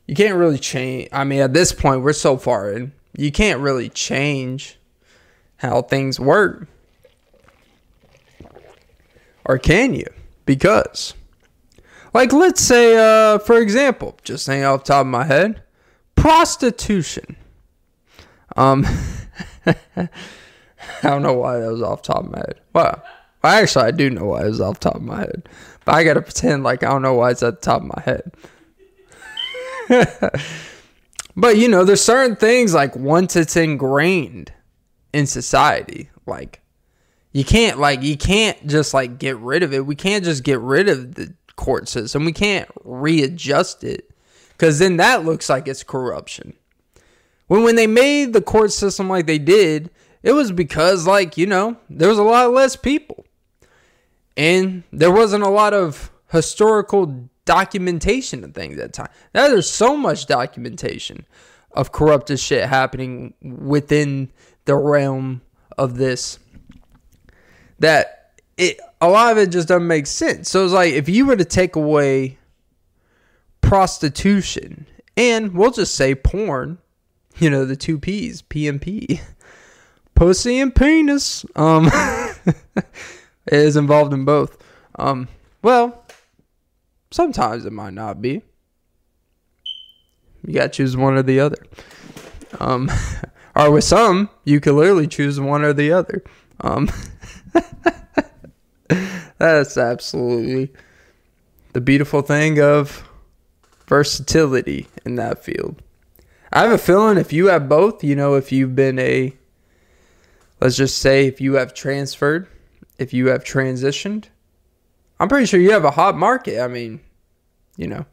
[0.06, 1.08] You can't really change.
[1.12, 2.92] I mean, at this point, we're so far in.
[3.16, 4.78] You can't really change
[5.56, 6.68] how things work.
[9.44, 10.06] Or can you?
[10.46, 11.14] Because,
[12.14, 15.62] like, let's say, uh, for example, just saying off the top of my head,
[16.16, 17.36] prostitution.
[18.56, 18.86] Um,
[19.66, 20.08] I
[21.02, 22.60] don't know why that was off top of my head.
[22.72, 23.02] Well,
[23.42, 25.48] well, actually, I do know why it was off top of my head,
[25.84, 28.02] but I gotta pretend like I don't know why it's at the top of my
[28.02, 28.32] head.
[31.36, 34.52] but you know, there's certain things like once it's ingrained
[35.12, 36.62] in society, like
[37.32, 39.84] You can't like you can't just like get rid of it.
[39.84, 42.24] We can't just get rid of the court system.
[42.24, 44.10] We can't readjust it
[44.58, 46.54] cuz then that looks like it's corruption.
[47.46, 49.90] When when they made the court system like they did,
[50.22, 53.26] it was because like, you know, there was a lot less people.
[54.36, 59.08] And there wasn't a lot of historical documentation and things at that time.
[59.34, 61.26] Now there's so much documentation
[61.72, 64.30] of corrupted shit happening within
[64.64, 65.42] the realm
[65.76, 66.38] of this
[67.78, 70.50] that it a lot of it just doesn't make sense.
[70.50, 72.38] So it's like if you were to take away
[73.60, 74.86] prostitution
[75.16, 76.78] and we'll just say porn,
[77.38, 79.20] you know, the two P's, P and P,
[80.14, 81.44] Pussy and penis.
[81.56, 81.90] Um
[83.46, 84.62] is involved in both.
[84.98, 85.28] Um
[85.62, 86.04] well,
[87.10, 88.42] sometimes it might not be.
[90.46, 91.56] You gotta choose one or the other.
[92.60, 92.90] Um,
[93.56, 96.22] or with some, you can literally choose one or the other.
[96.60, 96.90] Um,
[99.38, 100.72] that's absolutely
[101.72, 103.08] the beautiful thing of
[103.86, 105.82] versatility in that field.
[106.52, 109.34] I have a feeling if you have both, you know, if you've been a,
[110.60, 112.46] let's just say, if you have transferred,
[112.98, 114.26] if you have transitioned,
[115.18, 116.60] I'm pretty sure you have a hot market.
[116.60, 117.00] I mean,
[117.76, 118.06] you know,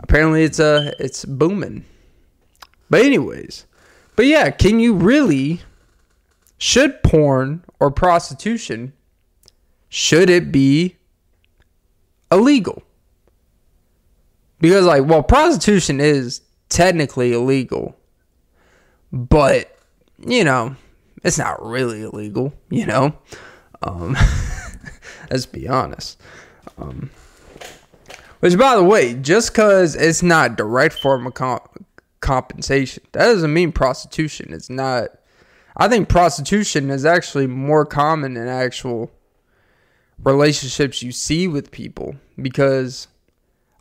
[0.00, 1.84] apparently it's a uh, it's booming.
[2.90, 3.66] But anyways,
[4.16, 5.60] but yeah, can you really
[6.58, 8.92] should porn or prostitution
[9.96, 10.94] should it be
[12.30, 12.82] illegal?
[14.60, 17.96] Because like well prostitution is technically illegal.
[19.10, 19.74] But
[20.18, 20.76] you know,
[21.24, 23.16] it's not really illegal, you know.
[23.82, 24.14] Um
[25.30, 26.20] let's be honest.
[26.76, 27.08] Um
[28.40, 31.86] which, by the way, just because it's not direct form of comp-
[32.20, 34.52] compensation, that doesn't mean prostitution.
[34.52, 35.08] It's not.
[35.74, 39.10] I think prostitution is actually more common than actual
[40.22, 43.08] relationships you see with people because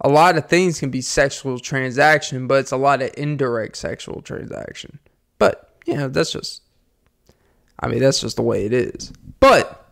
[0.01, 4.21] a lot of things can be sexual transaction, but it's a lot of indirect sexual
[4.21, 4.99] transaction.
[5.39, 6.61] But, you know, that's just,
[7.79, 9.11] I mean, that's just the way it is.
[9.39, 9.89] But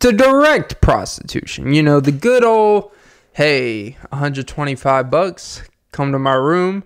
[0.00, 2.92] to direct prostitution, you know, the good old
[3.36, 5.62] hey, 125 bucks,
[5.92, 6.82] come to my room.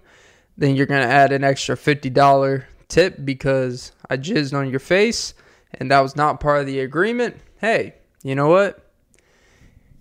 [0.58, 5.32] Then you're going to add an extra $50 tip because I jizzed on your face
[5.74, 7.36] and that was not part of the agreement.
[7.58, 8.90] Hey, you know what?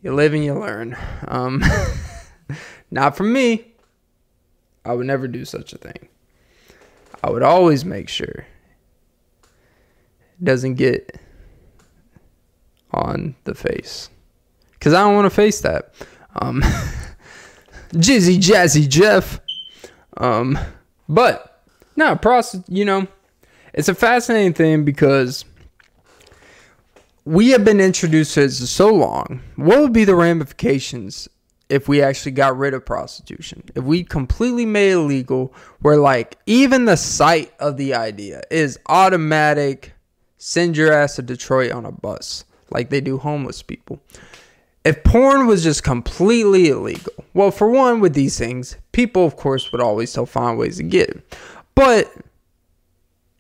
[0.02, 0.98] You live and you learn.
[1.28, 1.64] Um,
[2.92, 3.74] not from me.
[4.86, 6.08] I would never do such a thing.
[7.24, 8.46] I would always make sure
[9.44, 11.20] it doesn't get
[12.92, 14.10] on the face
[14.72, 15.94] because I don't want to face that.
[16.42, 16.62] Um,
[17.94, 19.40] Jizzy Jazzy Jeff.
[20.18, 20.58] Um,
[21.08, 21.64] but
[21.96, 22.64] no, process.
[22.68, 23.08] You know,
[23.74, 25.44] it's a fascinating thing because
[27.26, 29.42] we have been introduced to it so long.
[29.56, 31.28] What would be the ramifications
[31.70, 33.64] if we actually got rid of prostitution?
[33.76, 38.80] If we completely made it illegal, where like even the sight of the idea is
[38.88, 39.94] automatic,
[40.38, 44.02] send your ass to Detroit on a bus, like they do homeless people
[44.86, 49.72] if porn was just completely illegal, well, for one, with these things, people, of course,
[49.72, 51.38] would always still find ways to get it.
[51.76, 52.12] But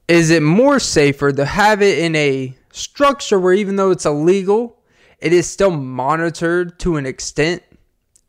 [0.07, 4.78] is it more safer to have it in a structure where even though it's illegal,
[5.20, 7.63] it is still monitored to an extent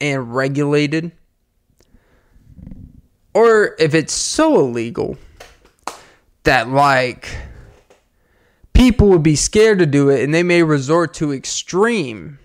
[0.01, 1.12] and regulated?
[3.34, 5.16] Or if it's so illegal
[6.43, 7.28] that, like,
[8.72, 12.38] people would be scared to do it and they may resort to extreme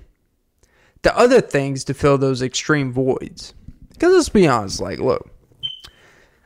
[1.01, 3.53] to other things to fill those extreme voids.
[3.89, 5.29] Because let's be honest, like, look,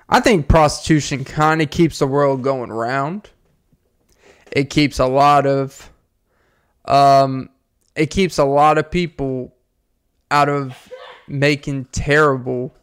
[0.07, 3.29] I think prostitution kind of keeps the world going round.
[4.51, 5.91] It keeps a lot of,
[6.85, 7.49] um,
[7.95, 9.55] it keeps a lot of people
[10.31, 10.91] out of
[11.27, 12.75] making terrible,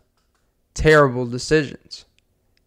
[0.74, 2.04] terrible decisions.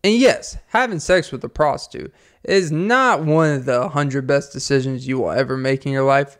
[0.03, 5.07] And yes, having sex with a prostitute is not one of the 100 best decisions
[5.07, 6.37] you will ever make in your life.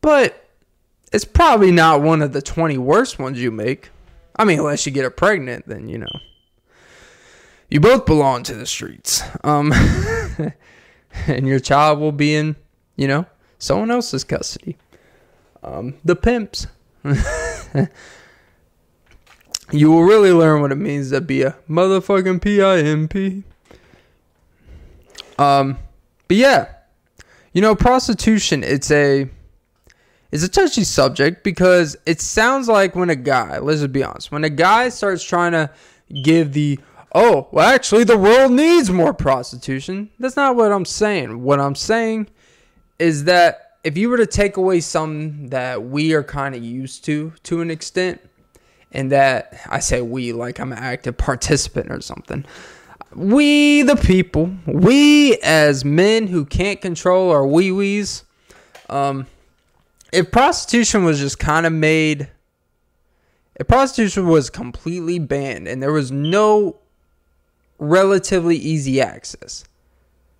[0.00, 0.48] But
[1.12, 3.90] it's probably not one of the 20 worst ones you make.
[4.36, 6.20] I mean, unless you get her pregnant, then, you know.
[7.70, 9.22] You both belong to the streets.
[9.42, 9.72] Um,
[11.26, 12.56] and your child will be in,
[12.96, 13.26] you know,
[13.58, 14.76] someone else's custody.
[15.62, 16.66] Um, the pimps.
[19.72, 23.44] you will really learn what it means to be a motherfucking PIMP.
[25.38, 25.78] Um,
[26.28, 26.68] but yeah,
[27.52, 29.28] you know, prostitution, it's a
[30.34, 34.32] it's a touchy subject because it sounds like when a guy, let's just be honest,
[34.32, 35.70] when a guy starts trying to
[36.22, 36.80] give the,
[37.14, 40.10] oh, well, actually, the world needs more prostitution.
[40.18, 41.42] That's not what I'm saying.
[41.42, 42.28] What I'm saying
[42.98, 47.04] is that if you were to take away some that we are kind of used
[47.04, 48.20] to to an extent,
[48.94, 52.46] and that I say we like I'm an active participant or something.
[53.14, 58.24] We, the people, we as men who can't control our wee wees,
[58.88, 59.26] um,
[60.12, 62.28] if prostitution was just kind of made,
[63.56, 66.76] if prostitution was completely banned and there was no
[67.78, 69.64] relatively easy access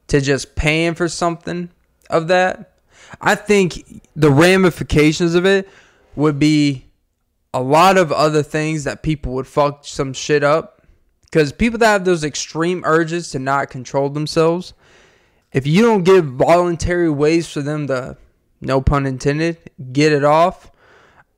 [0.08, 1.70] to just paying for something
[2.10, 2.74] of that,
[3.20, 5.68] I think the ramifications of it
[6.16, 6.86] would be
[7.52, 10.82] a lot of other things that people would fuck some shit up.
[11.22, 14.72] Because people that have those extreme urges to not control themselves,
[15.52, 18.16] if you don't give voluntary ways for them to,
[18.60, 19.58] no pun intended,
[19.92, 20.70] get it off,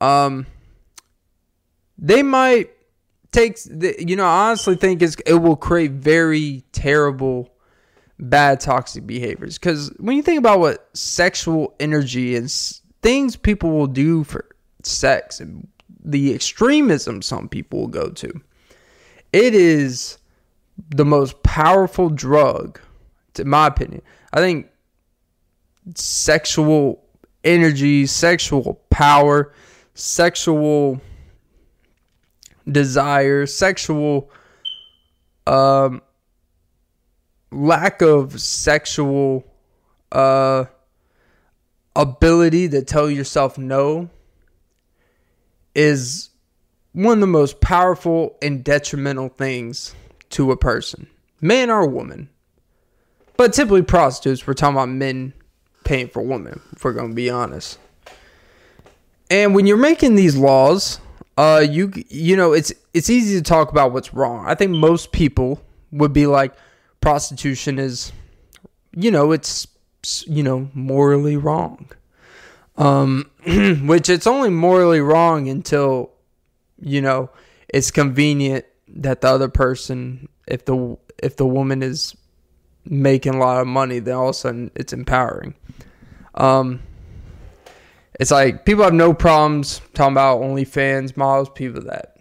[0.01, 0.45] um,
[1.97, 2.69] they might
[3.37, 3.59] take,
[4.07, 7.53] you know, I honestly think it will create very terrible,
[8.19, 9.57] bad toxic behaviors.
[9.57, 12.51] Because when you think about what sexual energy and
[13.01, 14.45] things people will do for
[14.83, 15.67] sex and
[16.03, 18.41] the extremism some people will go to.
[19.33, 20.17] It is
[20.89, 22.79] the most powerful drug,
[23.37, 24.01] in my opinion.
[24.33, 24.67] I think
[25.95, 27.03] sexual
[27.43, 29.53] energy, sexual power,
[29.95, 31.01] sexual
[32.69, 34.29] desire, sexual
[35.45, 36.01] um,
[37.51, 39.45] lack of sexual
[40.11, 40.65] uh,
[41.95, 44.09] ability to tell yourself no
[45.73, 46.29] is
[46.91, 49.93] one of the most powerful and detrimental things
[50.29, 51.07] to a person,
[51.39, 52.29] man or woman.
[53.37, 55.33] But typically, prostitutes, we're talking about men
[55.83, 57.77] paying for women, if we're going to be honest.
[59.29, 60.99] And when you're making these laws,
[61.37, 64.45] uh, you you know it's it's easy to talk about what's wrong.
[64.47, 65.61] I think most people
[65.91, 66.53] would be like,
[66.99, 68.11] prostitution is,
[68.95, 69.67] you know, it's
[70.25, 71.89] you know morally wrong.
[72.77, 73.29] Um,
[73.85, 76.11] which it's only morally wrong until,
[76.79, 77.31] you know,
[77.69, 82.15] it's convenient that the other person, if the if the woman is
[82.85, 85.55] making a lot of money, then all of a sudden it's empowering.
[86.35, 86.81] Um,
[88.19, 92.17] it's like people have no problems talking about OnlyFans models, people that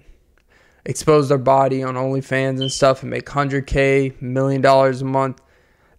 [0.85, 5.41] expose their body on OnlyFans and stuff and make 100K, million dollars a month.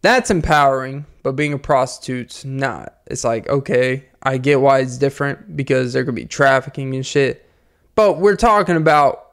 [0.01, 2.97] That's empowering, but being a prostitute's not.
[3.07, 7.49] It's like, okay, I get why it's different because there could be trafficking and shit.
[7.95, 9.31] But we're talking about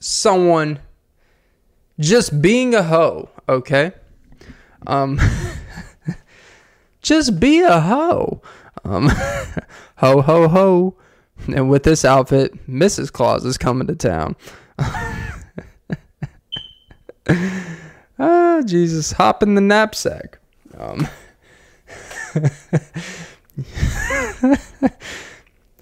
[0.00, 0.80] someone
[2.00, 3.92] just being a hoe, okay?
[4.86, 5.20] Um
[7.02, 8.42] just be a hoe.
[8.84, 9.08] Um
[9.96, 10.96] ho ho ho.
[11.46, 13.12] And with this outfit, Mrs.
[13.12, 14.34] Claus is coming to town.
[18.18, 20.38] ah, Jesus, hop in the knapsack.
[20.76, 21.06] Um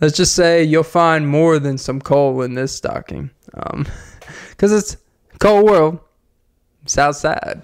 [0.01, 3.31] Let's just say you'll find more than some coal in this stocking.
[3.55, 3.87] Um,
[4.59, 4.99] cause it's
[5.39, 5.99] cold world.
[6.83, 7.63] It's outside.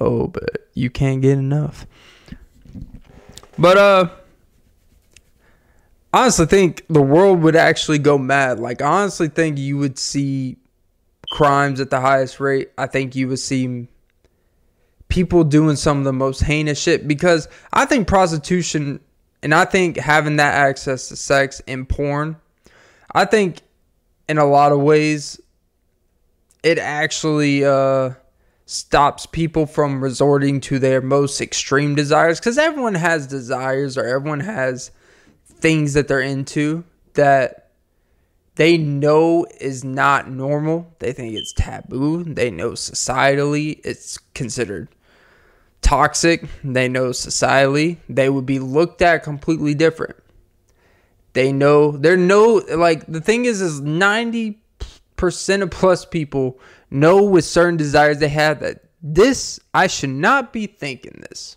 [0.00, 1.86] oh, but you can't get enough.
[3.58, 4.10] But uh
[6.12, 8.60] honestly think the world would actually go mad.
[8.60, 10.56] Like I honestly think you would see
[11.30, 12.70] crimes at the highest rate.
[12.78, 13.88] I think you would see
[15.08, 19.00] people doing some of the most heinous shit because I think prostitution
[19.42, 22.36] and I think having that access to sex and porn,
[23.12, 23.60] I think
[24.28, 25.40] in a lot of ways
[26.62, 28.10] it actually uh,
[28.66, 34.40] stops people from resorting to their most extreme desires because everyone has desires or everyone
[34.40, 34.90] has
[35.46, 36.84] things that they're into
[37.14, 37.70] that
[38.56, 40.94] they know is not normal.
[41.00, 42.24] They think it's taboo.
[42.24, 44.88] They know societally it's considered
[45.84, 50.16] toxic, they know societally, they would be looked at completely different.
[51.34, 53.80] They know they're no like the thing is is
[55.16, 56.58] 90% of plus people
[56.90, 61.56] know with certain desires they have that this I should not be thinking this.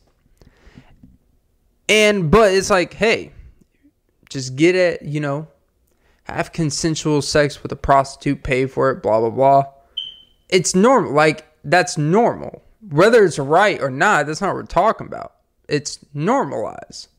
[1.87, 3.31] And but it's like, hey,
[4.29, 5.47] just get it, you know,
[6.23, 9.63] have consensual sex with a prostitute, pay for it, blah blah blah.
[10.49, 11.13] It's normal.
[11.13, 15.33] Like that's normal whether it's right or not, that's not what we're talking about.
[15.67, 17.09] It's normalized.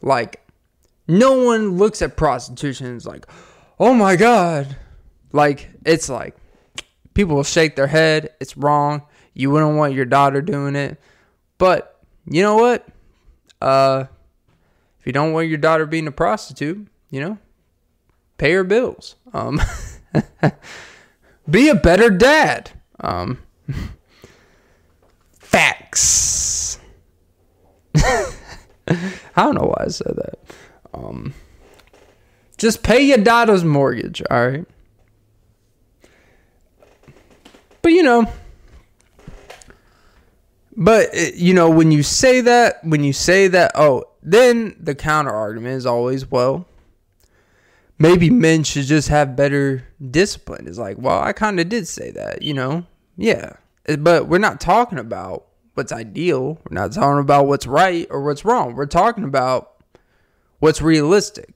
[0.00, 0.46] Like,
[1.06, 3.26] no one looks at prostitution and is like,
[3.78, 4.76] oh my God.
[5.34, 6.36] Like, it's like,
[7.12, 8.30] people will shake their head.
[8.40, 9.02] It's wrong.
[9.34, 10.96] You wouldn't want your daughter doing it.
[11.58, 12.86] But, you know what?
[13.60, 14.04] Uh,
[15.00, 17.38] if you don't want your daughter being a prostitute, you know,
[18.38, 19.16] pay her bills.
[19.32, 19.60] Um,
[21.50, 22.70] be a better dad.
[23.00, 23.42] Um,
[25.32, 26.78] Facts.
[27.96, 28.22] I
[29.34, 30.38] don't know why I said that.
[30.94, 31.34] Um,
[32.56, 34.66] just pay your daughter's mortgage, all right?
[37.84, 38.24] But you know,
[40.74, 44.94] but uh, you know when you say that, when you say that, oh, then the
[44.94, 46.66] counter argument is always, well,
[47.98, 50.66] maybe men should just have better discipline.
[50.66, 52.86] It's like, well, I kind of did say that, you know,
[53.18, 53.52] yeah,
[53.86, 56.58] uh, but we're not talking about what's ideal.
[56.64, 58.76] We're not talking about what's right or what's wrong.
[58.76, 59.84] We're talking about
[60.58, 61.54] what's realistic.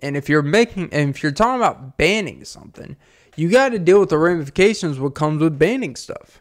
[0.00, 2.98] And if you're making, and if you're talking about banning something,
[3.36, 6.40] you got to deal with the ramifications what comes with banning stuff.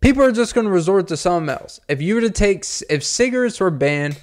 [0.00, 1.80] People are just going to resort to something else.
[1.88, 4.18] If you were to take, if cigarettes were banned,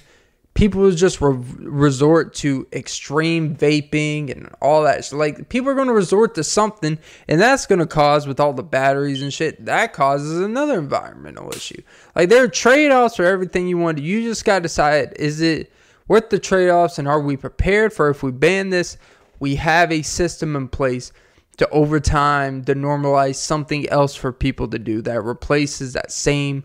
[0.58, 5.12] people would just re- resort to extreme vaping and all that.
[5.12, 8.52] Like people are going to resort to something, and that's going to cause with all
[8.52, 9.64] the batteries and shit.
[9.66, 11.80] That causes another environmental issue.
[12.16, 13.98] Like there are trade offs for everything you want.
[13.98, 15.72] You just got to decide: is it
[16.08, 18.98] worth the trade offs, and are we prepared for if we ban this?
[19.38, 21.12] We have a system in place
[21.58, 26.64] to over time to normalize something else for people to do that replaces that same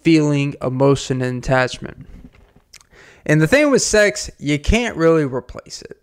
[0.00, 2.06] feeling, emotion, and attachment.
[3.26, 6.00] And the thing with sex, you can't really replace it.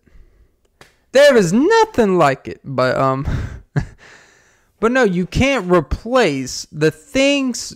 [1.11, 3.27] There is nothing like it, but um
[4.79, 7.75] but no, you can't replace the things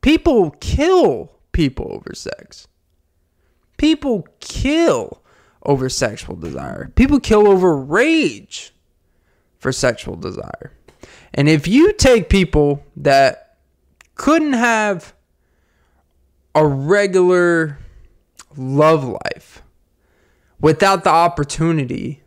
[0.00, 2.68] people kill people over sex.
[3.76, 5.22] People kill
[5.64, 6.90] over sexual desire.
[6.94, 8.72] People kill over rage
[9.60, 10.72] for sexual desire.
[11.32, 13.58] And if you take people that
[14.16, 15.14] couldn't have
[16.54, 17.78] a regular
[18.56, 19.62] love life
[20.60, 22.22] without the opportunity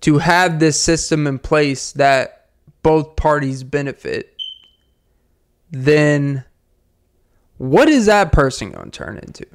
[0.00, 2.48] to have this system in place that
[2.82, 4.34] both parties benefit,
[5.70, 6.44] then
[7.58, 9.46] what is that person going to turn into?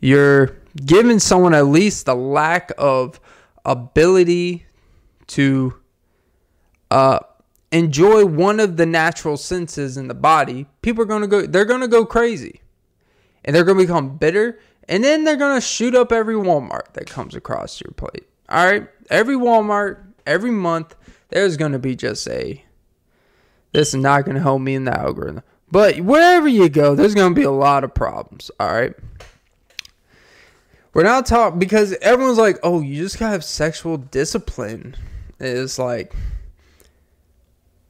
[0.00, 3.20] You're giving someone at least the lack of
[3.64, 4.66] ability
[5.30, 5.74] to
[6.90, 7.20] uh,
[7.72, 10.66] enjoy one of the natural senses in the body.
[10.82, 12.60] People are going to go, they're going to go crazy
[13.44, 14.58] and they're going to become bitter
[14.88, 18.26] and then they're going to shoot up every Walmart that comes across your plate.
[18.48, 18.88] All right?
[19.08, 20.96] Every Walmart, every month,
[21.28, 22.64] there's going to be just a
[23.72, 25.42] this is not going to help me in the algorithm.
[25.70, 28.50] But wherever you go, there's going to be a lot of problems.
[28.58, 28.94] All right?
[30.92, 34.96] We're not talking because everyone's like, oh, you just got to have sexual discipline.
[35.40, 36.14] It's like,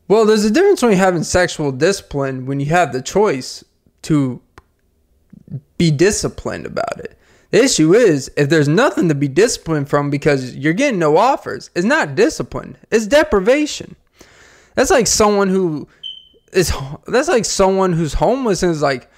[0.09, 3.65] well, there's a difference when you having sexual discipline when you have the choice
[4.03, 4.41] to
[5.77, 7.19] be disciplined about it.
[7.51, 11.71] The issue is if there's nothing to be disciplined from because you're getting no offers,
[11.75, 13.97] it's not discipline, it's deprivation.
[14.77, 15.89] That's like someone who
[16.53, 16.73] is
[17.07, 19.11] that's like someone who's homeless and is like,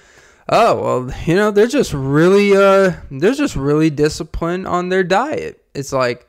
[0.49, 5.63] oh well, you know, they're just really uh they're just really disciplined on their diet.
[5.75, 6.27] It's like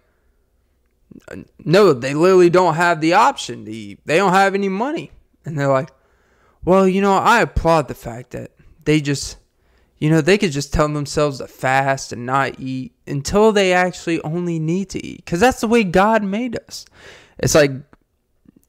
[1.64, 4.00] no, they literally don't have the option eat.
[4.04, 5.10] They don't have any money.
[5.44, 5.90] And they're like,
[6.64, 8.52] well, you know, I applaud the fact that
[8.84, 9.36] they just
[9.98, 14.20] you know, they could just tell themselves to fast and not eat until they actually
[14.20, 15.24] only need to eat.
[15.24, 16.84] Because that's the way God made us.
[17.38, 17.70] It's like,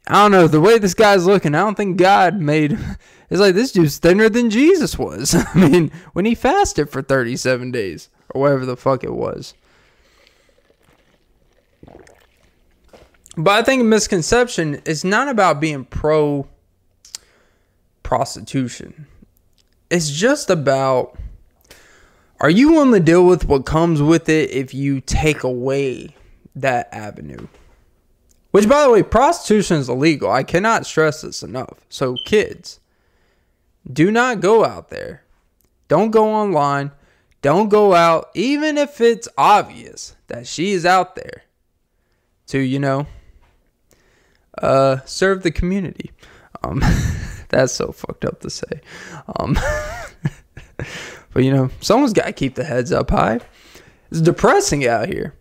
[0.07, 2.79] I don't know, the way this guy's looking, I don't think God made.
[3.27, 5.33] It's like this dude's thinner than Jesus was.
[5.55, 9.55] I mean, when he fasted for 37 days or whatever the fuck it was.
[13.38, 16.47] But I think misconception is not about being pro
[18.03, 19.07] prostitution.
[19.89, 21.17] It's just about
[22.39, 26.15] are you willing to deal with what comes with it if you take away
[26.55, 27.47] that avenue?
[28.51, 30.29] Which, by the way, prostitution is illegal.
[30.29, 31.79] I cannot stress this enough.
[31.89, 32.79] So, kids,
[33.91, 35.23] do not go out there.
[35.88, 36.91] Don't go online.
[37.41, 41.43] Don't go out, even if it's obvious that she is out there
[42.47, 43.07] to, you know,
[44.61, 46.11] uh, serve the community.
[46.63, 46.81] Um,
[47.49, 48.81] that's so fucked up to say.
[49.39, 49.57] Um,
[51.35, 53.41] But you know, someone's got to keep the heads up high.
[54.09, 55.33] It's depressing out here.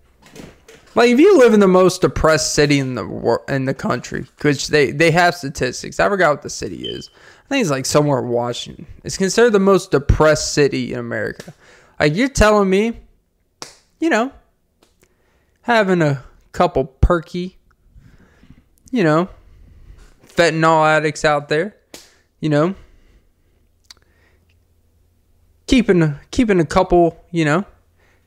[0.97, 4.27] Like if you live in the most depressed city in the world, in the country,
[4.43, 6.01] which they they have statistics.
[6.01, 7.11] I forgot what the city is.
[7.45, 8.87] I think it's like somewhere in Washington.
[9.05, 11.55] It's considered the most depressed city in America.
[12.01, 12.99] Like you're telling me,
[14.01, 14.33] you know,
[15.63, 17.57] having a couple perky,
[18.95, 19.29] you know,
[20.25, 21.75] fentanyl addicts out there,
[22.39, 22.77] you know,
[25.67, 27.65] keeping keeping a couple, you know,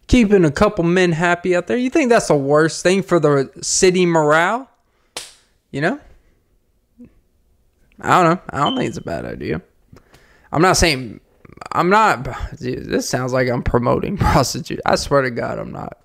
[0.08, 1.78] keeping a couple men happy out there.
[1.78, 4.70] You think that's the worst thing for the city morale?
[5.72, 6.00] You know?
[8.02, 8.42] I don't know.
[8.50, 9.62] I don't think it's a bad idea.
[10.52, 11.22] I'm not saying
[11.72, 12.28] I'm not.
[12.60, 14.82] This sounds like I'm promoting prostitute.
[14.86, 15.98] I swear to God, I'm not.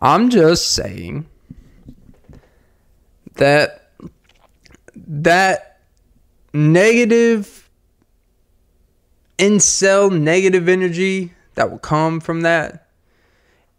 [0.00, 1.26] I'm just saying
[3.38, 3.90] that
[4.94, 5.80] that
[6.52, 7.68] negative
[9.38, 12.88] incel negative energy that will come from that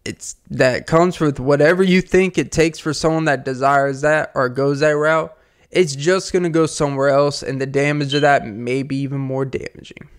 [0.06, 4.48] it's that comes with whatever you think it takes for someone that desires that or
[4.50, 5.36] goes that route
[5.72, 9.20] it's just going to go somewhere else and the damage of that may be even
[9.20, 10.10] more damaging.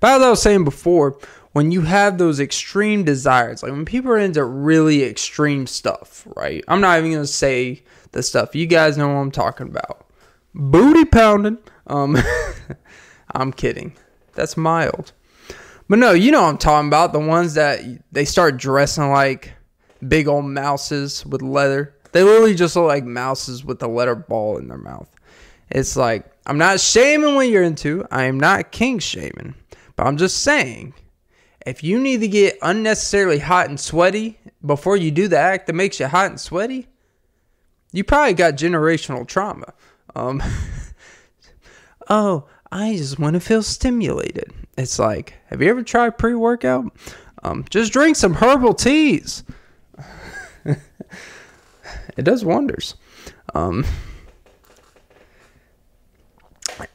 [0.00, 1.18] But as i was saying before
[1.52, 6.64] when you have those extreme desires like when people are into really extreme stuff right?
[6.68, 7.82] I'm not even going to say
[8.16, 10.06] the stuff you guys know what i'm talking about
[10.54, 12.16] booty pounding um
[13.34, 13.94] i'm kidding
[14.34, 15.12] that's mild
[15.88, 17.12] but no, you know what I'm talking about.
[17.12, 19.54] The ones that they start dressing like
[20.06, 21.94] big old mouses with leather.
[22.12, 25.08] They literally just look like mouses with a leather ball in their mouth.
[25.70, 28.04] It's like, I'm not shaming what you're into.
[28.10, 29.54] I am not kink shaming.
[29.94, 30.94] But I'm just saying,
[31.66, 35.72] if you need to get unnecessarily hot and sweaty before you do the act that
[35.74, 36.88] makes you hot and sweaty,
[37.96, 39.72] you probably got generational trauma.
[40.14, 40.42] Um,
[42.10, 44.52] oh, I just want to feel stimulated.
[44.76, 46.94] It's like, have you ever tried pre workout?
[47.42, 49.44] Um, just drink some herbal teas.
[50.66, 50.76] it
[52.22, 52.96] does wonders.
[53.54, 53.86] Um,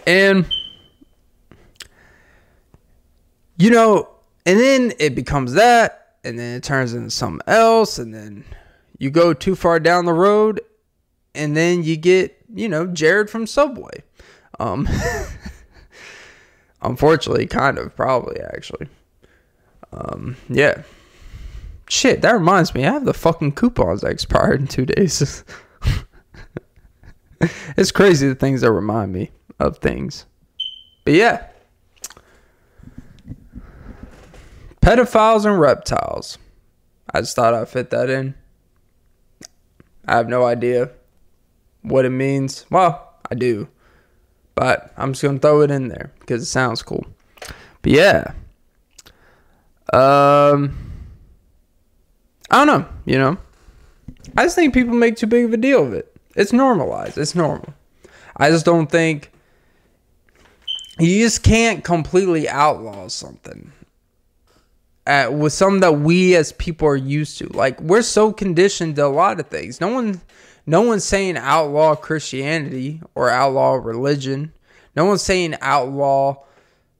[0.05, 0.45] and,
[3.57, 4.07] you know,
[4.45, 8.45] and then it becomes that, and then it turns into something else, and then
[8.99, 10.61] you go too far down the road,
[11.33, 14.03] and then you get, you know, Jared from Subway.
[14.59, 14.87] Um,
[16.81, 18.87] Unfortunately, kind of, probably actually.
[19.93, 20.83] Um, yeah.
[21.87, 25.43] Shit, that reminds me, I have the fucking coupons that expired in two days.
[27.77, 30.25] it's crazy the things that remind me of things.
[31.03, 31.47] But yeah.
[34.81, 36.37] Pedophiles and reptiles.
[37.13, 38.33] I just thought I'd fit that in.
[40.07, 40.91] I have no idea
[41.81, 42.65] what it means.
[42.69, 43.67] Well, I do.
[44.55, 47.05] But I'm just gonna throw it in there because it sounds cool.
[47.81, 48.33] But yeah.
[49.93, 50.77] Um
[52.49, 53.37] I don't know, you know.
[54.37, 56.13] I just think people make too big of a deal of it.
[56.35, 57.17] It's normalized.
[57.17, 57.73] It's normal.
[58.37, 59.31] I just don't think
[60.99, 63.71] you just can't completely outlaw something
[65.07, 67.47] with something that we as people are used to.
[67.47, 69.81] Like we're so conditioned to a lot of things.
[69.81, 70.21] No one
[70.71, 74.53] no one's saying outlaw Christianity or outlaw religion.
[74.95, 76.45] No one's saying outlaw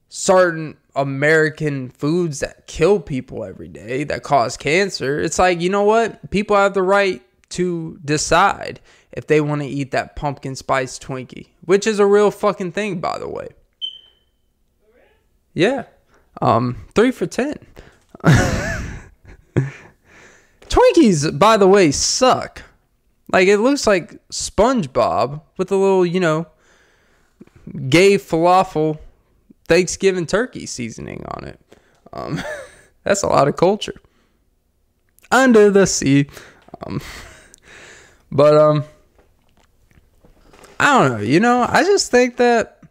[0.09, 5.21] certain American foods that kill people every day, that cause cancer.
[5.21, 6.29] It's like, you know what?
[6.31, 8.81] People have the right to decide
[9.13, 12.99] if they want to eat that pumpkin spice Twinkie, which is a real fucking thing,
[12.99, 13.47] by the way.
[15.53, 15.85] Yeah.
[16.41, 17.55] Um, three for ten.
[20.67, 22.63] Twinkies, by the way, suck.
[23.31, 26.47] Like it looks like SpongeBob with a little, you know,
[27.89, 28.99] gay falafel
[29.67, 31.59] Thanksgiving turkey seasoning on it.
[32.11, 32.41] Um,
[33.03, 33.95] that's a lot of culture.
[35.31, 36.27] Under the sea.
[36.85, 37.01] Um,
[38.31, 38.83] but um
[40.79, 42.81] I don't know, you know, I just think that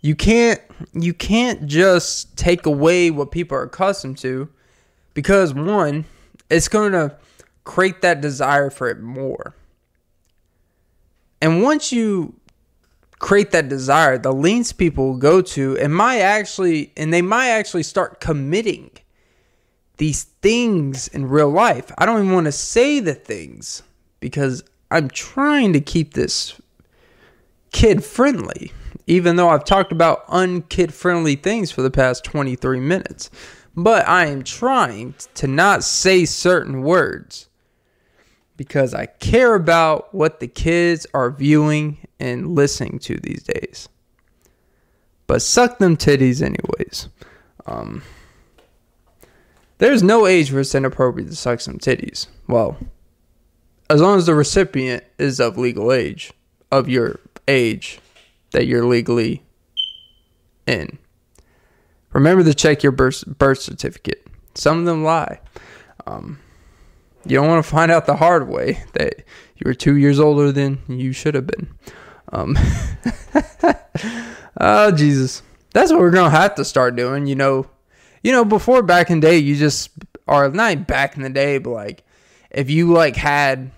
[0.00, 0.60] you can't
[0.94, 4.48] you can't just take away what people are accustomed to
[5.12, 6.06] because one,
[6.48, 7.16] it's to
[7.70, 9.54] create that desire for it more.
[11.40, 12.34] And once you
[13.20, 17.84] create that desire, the links people go to and might actually and they might actually
[17.84, 18.90] start committing
[19.98, 21.92] these things in real life.
[21.96, 23.84] I don't even want to say the things
[24.18, 26.60] because I'm trying to keep this
[27.70, 28.72] kid friendly,
[29.06, 33.30] even though I've talked about unkid friendly things for the past 23 minutes.
[33.76, 37.46] But I am trying to not say certain words
[38.60, 43.88] because I care about what the kids are viewing and listening to these days.
[45.26, 47.08] But suck them titties, anyways.
[47.64, 48.02] Um,
[49.78, 52.26] there's no age where it's inappropriate to suck some titties.
[52.48, 52.76] Well,
[53.88, 56.30] as long as the recipient is of legal age,
[56.70, 57.98] of your age
[58.50, 59.42] that you're legally
[60.66, 60.98] in.
[62.12, 64.26] Remember to check your birth, birth certificate.
[64.54, 65.40] Some of them lie.
[66.06, 66.40] Um,
[67.24, 69.14] you don't want to find out the hard way that
[69.56, 71.68] you were two years older than you should have been.
[72.32, 72.56] Um,
[74.60, 75.42] oh Jesus,
[75.72, 77.26] that's what we're gonna have to start doing.
[77.26, 77.66] You know,
[78.22, 79.90] you know, before back in the day, you just
[80.26, 82.04] or not back in the day, but like
[82.50, 83.70] if you like had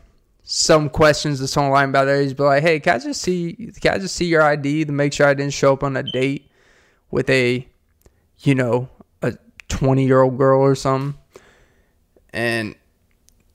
[0.45, 3.73] some questions to someone lying about their age, be like, hey, can I just see,
[3.81, 6.03] can I just see your ID to make sure I didn't show up on a
[6.03, 6.51] date
[7.11, 7.67] with a,
[8.41, 8.89] you know,
[9.23, 9.35] a
[9.69, 11.19] 20 year old girl or something.
[12.35, 12.75] And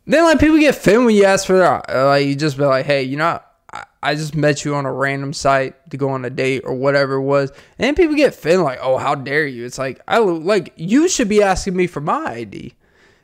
[0.08, 1.90] then like people get offended when you ask for that.
[1.90, 3.40] Uh, like you just be like, hey, you know,
[3.74, 6.74] I, I just met you on a random site to go on a date or
[6.74, 7.52] whatever it was.
[7.78, 9.66] And people get offended like, oh, how dare you?
[9.66, 12.74] It's like I like you should be asking me for my ID.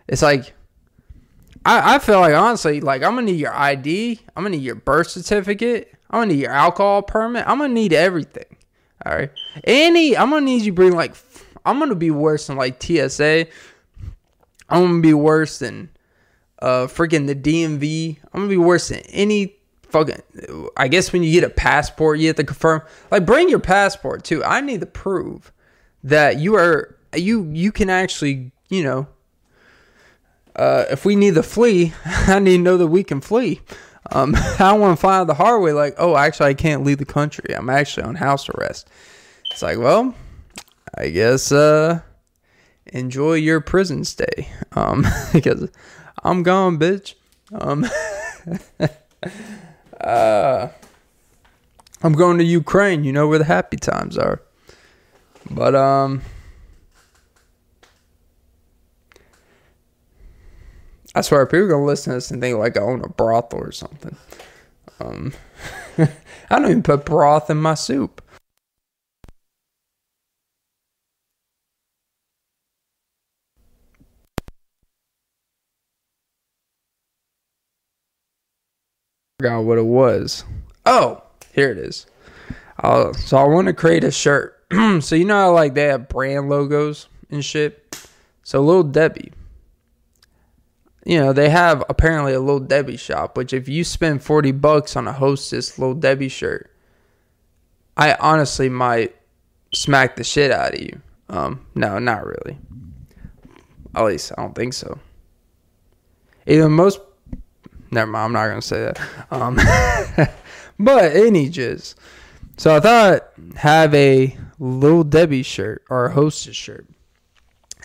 [0.07, 0.53] It's like
[1.65, 4.75] I, I feel like honestly, like I'm gonna need your ID, I'm gonna need your
[4.75, 8.57] birth certificate, I'm gonna need your alcohol permit, I'm gonna need everything.
[9.05, 9.31] All right,
[9.63, 11.15] any I'm gonna need you bring like
[11.65, 13.47] I'm gonna be worse than like TSA.
[14.69, 15.89] I'm gonna be worse than
[16.63, 18.17] uh freaking the DMV.
[18.33, 19.55] I'm gonna be worse than any
[19.89, 20.21] fucking.
[20.77, 22.81] I guess when you get a passport, you have to confirm.
[23.11, 24.43] Like, bring your passport too.
[24.43, 25.51] I need to prove
[26.03, 29.07] that you are you you can actually you know
[30.55, 33.61] uh, if we need to flee, I need to know that we can flee.
[34.11, 36.83] Um, I don't want to find out the hard way, like, oh, actually, I can't
[36.83, 37.55] leave the country.
[37.55, 38.89] I'm actually on house arrest.
[39.51, 40.13] It's like, well,
[40.95, 42.01] I guess uh,
[42.87, 45.69] enjoy your prison stay, um, because
[46.23, 47.15] I'm gone, bitch.
[47.53, 47.85] Um,
[50.01, 50.69] uh,
[52.01, 53.03] I'm going to Ukraine.
[53.03, 54.41] You know where the happy times are.
[55.49, 56.21] But um.
[61.15, 63.59] I swear, people are gonna listen to this and think like I own a brothel
[63.59, 64.15] or something.
[64.99, 65.33] Um,
[65.97, 66.09] I
[66.49, 68.22] don't even put broth in my soup.
[79.43, 80.45] Forgot what it was.
[80.85, 81.21] Oh,
[81.51, 82.05] here it is.
[82.81, 84.63] Uh, so I want to create a shirt.
[85.01, 87.97] so you know how like they have brand logos and shit.
[88.43, 89.33] So little Debbie
[91.05, 94.95] you know, they have apparently a little Debbie shop, which if you spend 40 bucks
[94.95, 96.71] on a hostess little Debbie shirt,
[97.97, 99.15] I honestly might
[99.73, 101.01] smack the shit out of you.
[101.29, 102.57] Um, no, not really.
[103.95, 104.99] At least I don't think so.
[106.47, 106.99] Either most
[107.93, 108.99] never mind, I'm not gonna say that.
[109.31, 109.55] Um
[110.79, 111.95] but any jizz.
[112.57, 116.87] So I thought have a little Debbie shirt or a hostess shirt.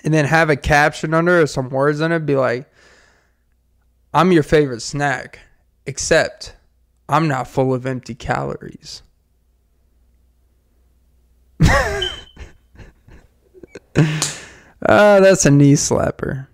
[0.04, 2.70] And then have a caption under it, some words on it, be like
[4.14, 5.40] I'm your favorite snack,
[5.86, 6.54] except
[7.08, 9.02] I'm not full of empty calories.
[11.60, 12.08] uh,
[14.80, 16.46] that's a knee slapper.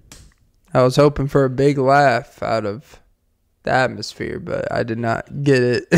[0.73, 3.01] I was hoping for a big laugh out of
[3.65, 5.87] the atmosphere, but I did not get it.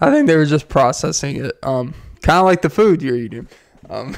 [0.00, 1.58] I think they were just processing it.
[1.62, 3.48] Um, kind of like the food you're eating.
[3.88, 4.16] Um,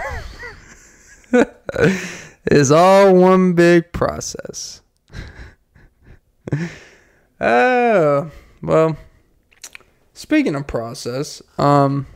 [2.47, 4.81] it's all one big process
[7.41, 8.31] oh,
[8.63, 8.97] well,
[10.15, 12.07] speaking of process, um,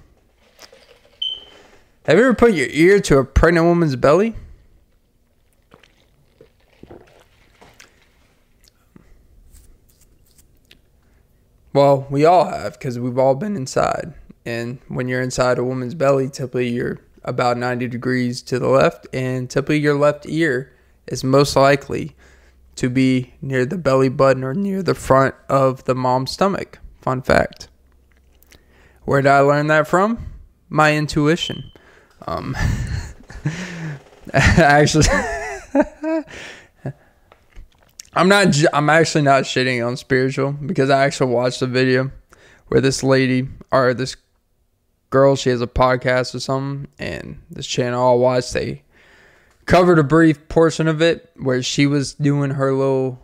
[2.04, 4.34] have you ever put your ear to a pregnant woman's belly?
[11.80, 14.12] Well, we all have because we've all been inside.
[14.44, 19.06] And when you're inside a woman's belly, typically you're about 90 degrees to the left,
[19.14, 20.74] and typically your left ear
[21.06, 22.14] is most likely
[22.76, 26.80] to be near the belly button or near the front of the mom's stomach.
[27.00, 27.68] Fun fact.
[29.04, 30.18] Where did I learn that from?
[30.68, 31.72] My intuition.
[32.26, 32.54] Um,
[34.34, 35.06] actually,
[38.14, 38.56] I'm not.
[38.72, 42.10] I'm actually not shitting on spiritual because I actually watched a video
[42.68, 44.16] where this lady or this
[45.10, 48.82] girl, she has a podcast or something, and this channel I watched, they
[49.66, 53.20] covered a brief portion of it where she was doing her little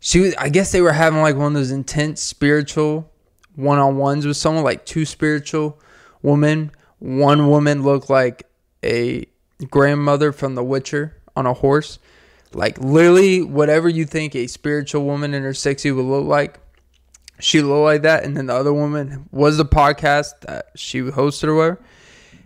[0.00, 3.10] she was I guess they were having like one of those intense spiritual
[3.56, 5.78] one-on-ones with someone like two spiritual
[6.22, 6.70] women.
[6.98, 8.48] One woman looked like
[8.84, 9.26] a
[9.70, 11.98] grandmother from The Witcher on a horse.
[12.52, 16.58] Like literally whatever you think a spiritual woman in her 60s would look like.
[17.38, 21.44] She looked like that and then the other woman was the podcast that she hosted
[21.44, 21.80] or whatever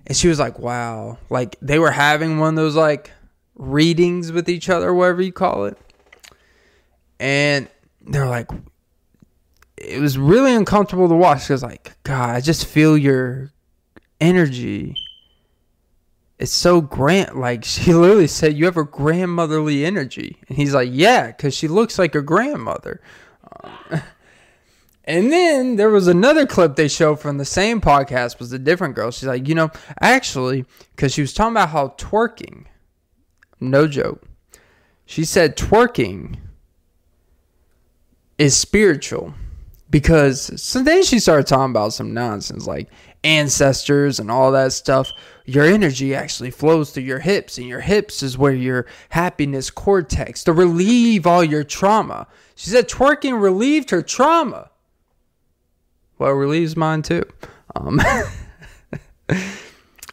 [0.06, 3.10] and she was like, "Wow!" Like they were having one of those like
[3.54, 5.78] readings with each other, whatever you call it,
[7.18, 7.68] and
[8.02, 8.50] they're like,
[9.76, 11.48] it was really uncomfortable to watch.
[11.48, 13.52] Was like, "God, I just feel your
[14.20, 14.96] energy."
[16.38, 17.36] It's so grand.
[17.36, 21.68] Like she literally said, "You have a grandmotherly energy," and he's like, "Yeah, because she
[21.68, 23.00] looks like a grandmother."
[23.62, 24.00] Uh,
[25.04, 28.94] And then there was another clip they showed from the same podcast was a different
[28.94, 29.10] girl.
[29.10, 29.70] She's like, you know,
[30.00, 30.64] actually,
[30.96, 32.64] because she was talking about how twerking,
[33.60, 34.22] no joke,
[35.04, 36.38] she said twerking
[38.38, 39.34] is spiritual
[39.90, 42.88] because so then she started talking about some nonsense like
[43.22, 45.10] ancestors and all that stuff,
[45.44, 50.42] your energy actually flows through your hips, and your hips is where your happiness cortex
[50.44, 52.26] to relieve all your trauma.
[52.54, 54.70] She said twerking relieved her trauma.
[56.18, 57.24] Well, it relieves mine too.
[57.76, 58.00] Um,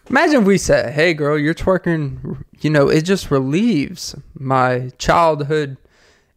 [0.09, 5.77] imagine if we said, "Hey, girl, you're twerking." You know, it just relieves my childhood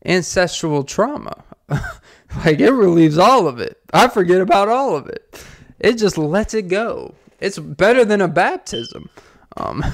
[0.05, 1.45] ancestral trauma.
[1.69, 3.81] like it relieves all of it.
[3.93, 5.45] I forget about all of it.
[5.81, 7.15] It just lets it go.
[7.45, 9.11] It's better than a baptism.
[9.59, 9.85] Um,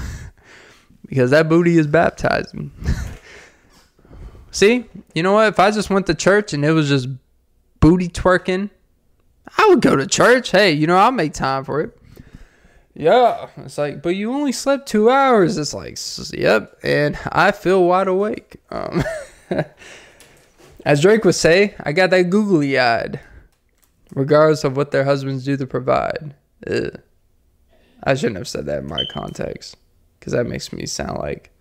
[1.05, 2.71] because that booty is baptizing.
[4.51, 5.49] See, you know what?
[5.49, 7.09] If I just went to church and it was just
[7.81, 8.69] booty twerking,
[9.57, 10.51] I would go to church.
[10.51, 11.97] Hey, you know, I'll make time for it.
[12.93, 13.49] Yeah.
[13.57, 15.57] It's like, but you only slept two hours.
[15.57, 15.97] It's like,
[16.33, 16.77] yep.
[16.83, 18.61] And I feel wide awake.
[18.69, 19.03] Um,
[20.85, 23.19] as Drake would say, I got that googly eyed,
[24.13, 26.33] regardless of what their husbands do to provide.
[26.65, 27.01] Ugh.
[28.03, 29.77] I shouldn't have said that in my context
[30.19, 31.51] because that makes me sound like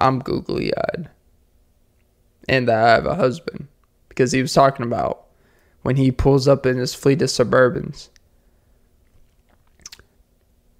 [0.00, 1.08] I'm googly eyed
[2.48, 3.68] and that I have a husband
[4.08, 5.26] because he was talking about
[5.82, 8.08] when he pulls up in his fleet of Suburbans.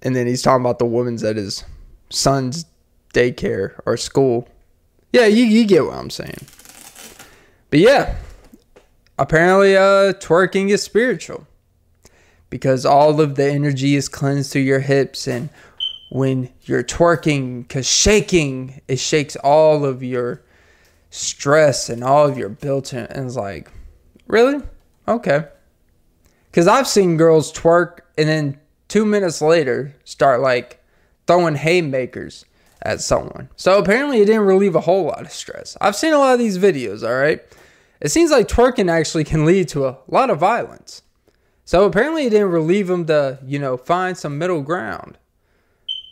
[0.01, 1.63] And then he's talking about the woman's at his
[2.09, 2.65] son's
[3.13, 4.47] daycare or school.
[5.13, 6.45] Yeah, you, you get what I'm saying.
[7.69, 8.15] But yeah,
[9.17, 11.47] apparently uh, twerking is spiritual
[12.49, 15.49] because all of the energy is cleansed through your hips and
[16.09, 20.41] when you're twerking because shaking it shakes all of your
[21.09, 23.71] stress and all of your built-in and it's like
[24.27, 24.61] really?
[25.07, 25.45] Okay.
[26.49, 30.83] Because i've seen girls twerk and then two minutes later start like
[31.27, 32.45] throwing haymakers
[32.81, 33.49] at someone.
[33.55, 35.75] So apparently it didn't relieve a whole lot of stress.
[35.81, 37.41] I've seen a lot of these videos all right?
[37.99, 41.01] It seems like twerking actually can lead to a lot of violence
[41.65, 45.17] so apparently it didn't relieve him to, you know, find some middle ground.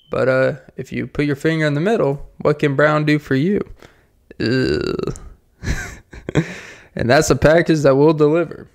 [0.09, 3.35] But uh, if you put your finger in the middle, what can Brown do for
[3.35, 3.61] you?
[4.39, 4.95] and
[6.95, 8.67] that's a package that we'll deliver.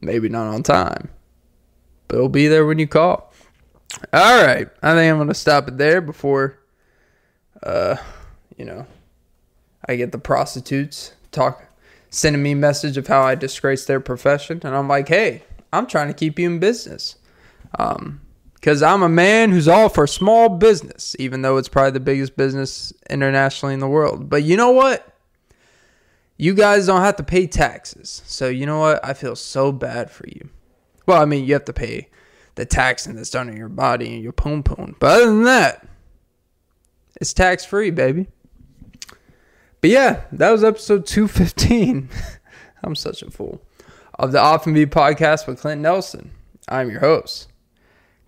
[0.00, 1.08] Maybe not on time,
[2.08, 3.32] but it'll be there when you call.
[4.12, 6.58] All right, I think I'm gonna stop it there before,
[7.62, 7.96] uh,
[8.56, 8.86] you know,
[9.88, 11.64] I get the prostitutes talk
[12.10, 15.42] sending me message of how I disgrace their profession, and I'm like, hey,
[15.74, 17.16] I'm trying to keep you in business.
[17.78, 18.20] Um,
[18.54, 22.34] because I'm a man who's all for small business, even though it's probably the biggest
[22.34, 24.30] business internationally in the world.
[24.30, 25.06] But you know what?
[26.38, 28.22] You guys don't have to pay taxes.
[28.24, 29.04] So you know what?
[29.04, 30.48] I feel so bad for you.
[31.04, 32.08] Well, I mean, you have to pay
[32.54, 34.96] the taxing that's done on your body and your poom poom.
[34.98, 35.86] But other than that,
[37.20, 38.28] it's tax free, baby.
[39.82, 42.08] But yeah, that was episode 215.
[42.82, 43.60] I'm such a fool
[44.18, 46.30] of the Off N Beat podcast with Clint Nelson.
[46.68, 47.48] I'm your host,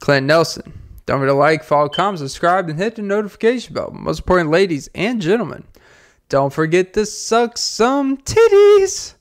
[0.00, 0.72] Clint Nelson.
[1.06, 3.92] Don't forget to like, follow, comment, subscribe, and hit the notification bell.
[3.92, 5.64] Most important, ladies and gentlemen,
[6.28, 9.14] don't forget to suck some titties.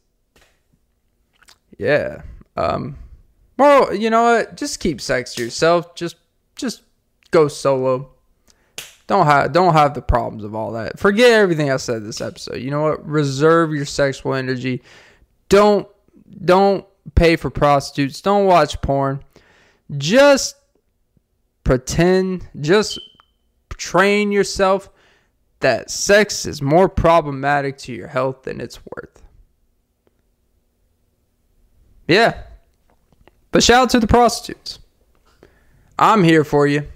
[1.78, 2.24] Yeah.
[2.58, 2.98] Um.
[3.58, 4.58] Well, you know what?
[4.58, 5.96] Just keep sex to yourself.
[5.96, 6.18] Just,
[6.56, 6.82] just
[7.32, 8.10] go solo.
[9.08, 11.00] Don't have don't have the problems of all that.
[11.00, 12.58] Forget everything I said this episode.
[12.58, 13.06] You know what?
[13.08, 14.82] Reserve your sexual energy.
[15.48, 15.88] Don't
[16.44, 18.22] don't pay for prostitutes.
[18.22, 19.24] Don't watch porn.
[19.98, 20.56] Just
[21.64, 23.00] pretend, just
[23.78, 24.90] train yourself
[25.60, 29.24] that sex is more problematic to your health than it's worth.
[32.08, 32.44] Yeah.
[33.52, 34.80] But shout out to the prostitutes.
[35.98, 36.88] I'm here for you.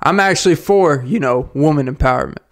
[0.00, 2.43] I'm actually for, you know, woman empowerment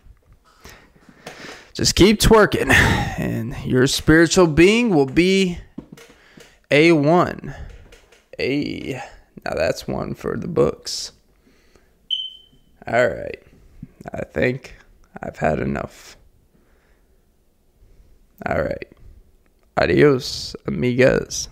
[1.75, 2.71] just keep twerking
[3.19, 5.59] and your spiritual being will be
[6.71, 7.55] a one.
[8.39, 9.01] A
[9.45, 11.13] now that's one for the books.
[12.87, 13.43] All right
[14.13, 14.77] i think
[15.23, 16.17] i've had enough.
[18.45, 18.89] All right
[19.77, 21.49] adios amigas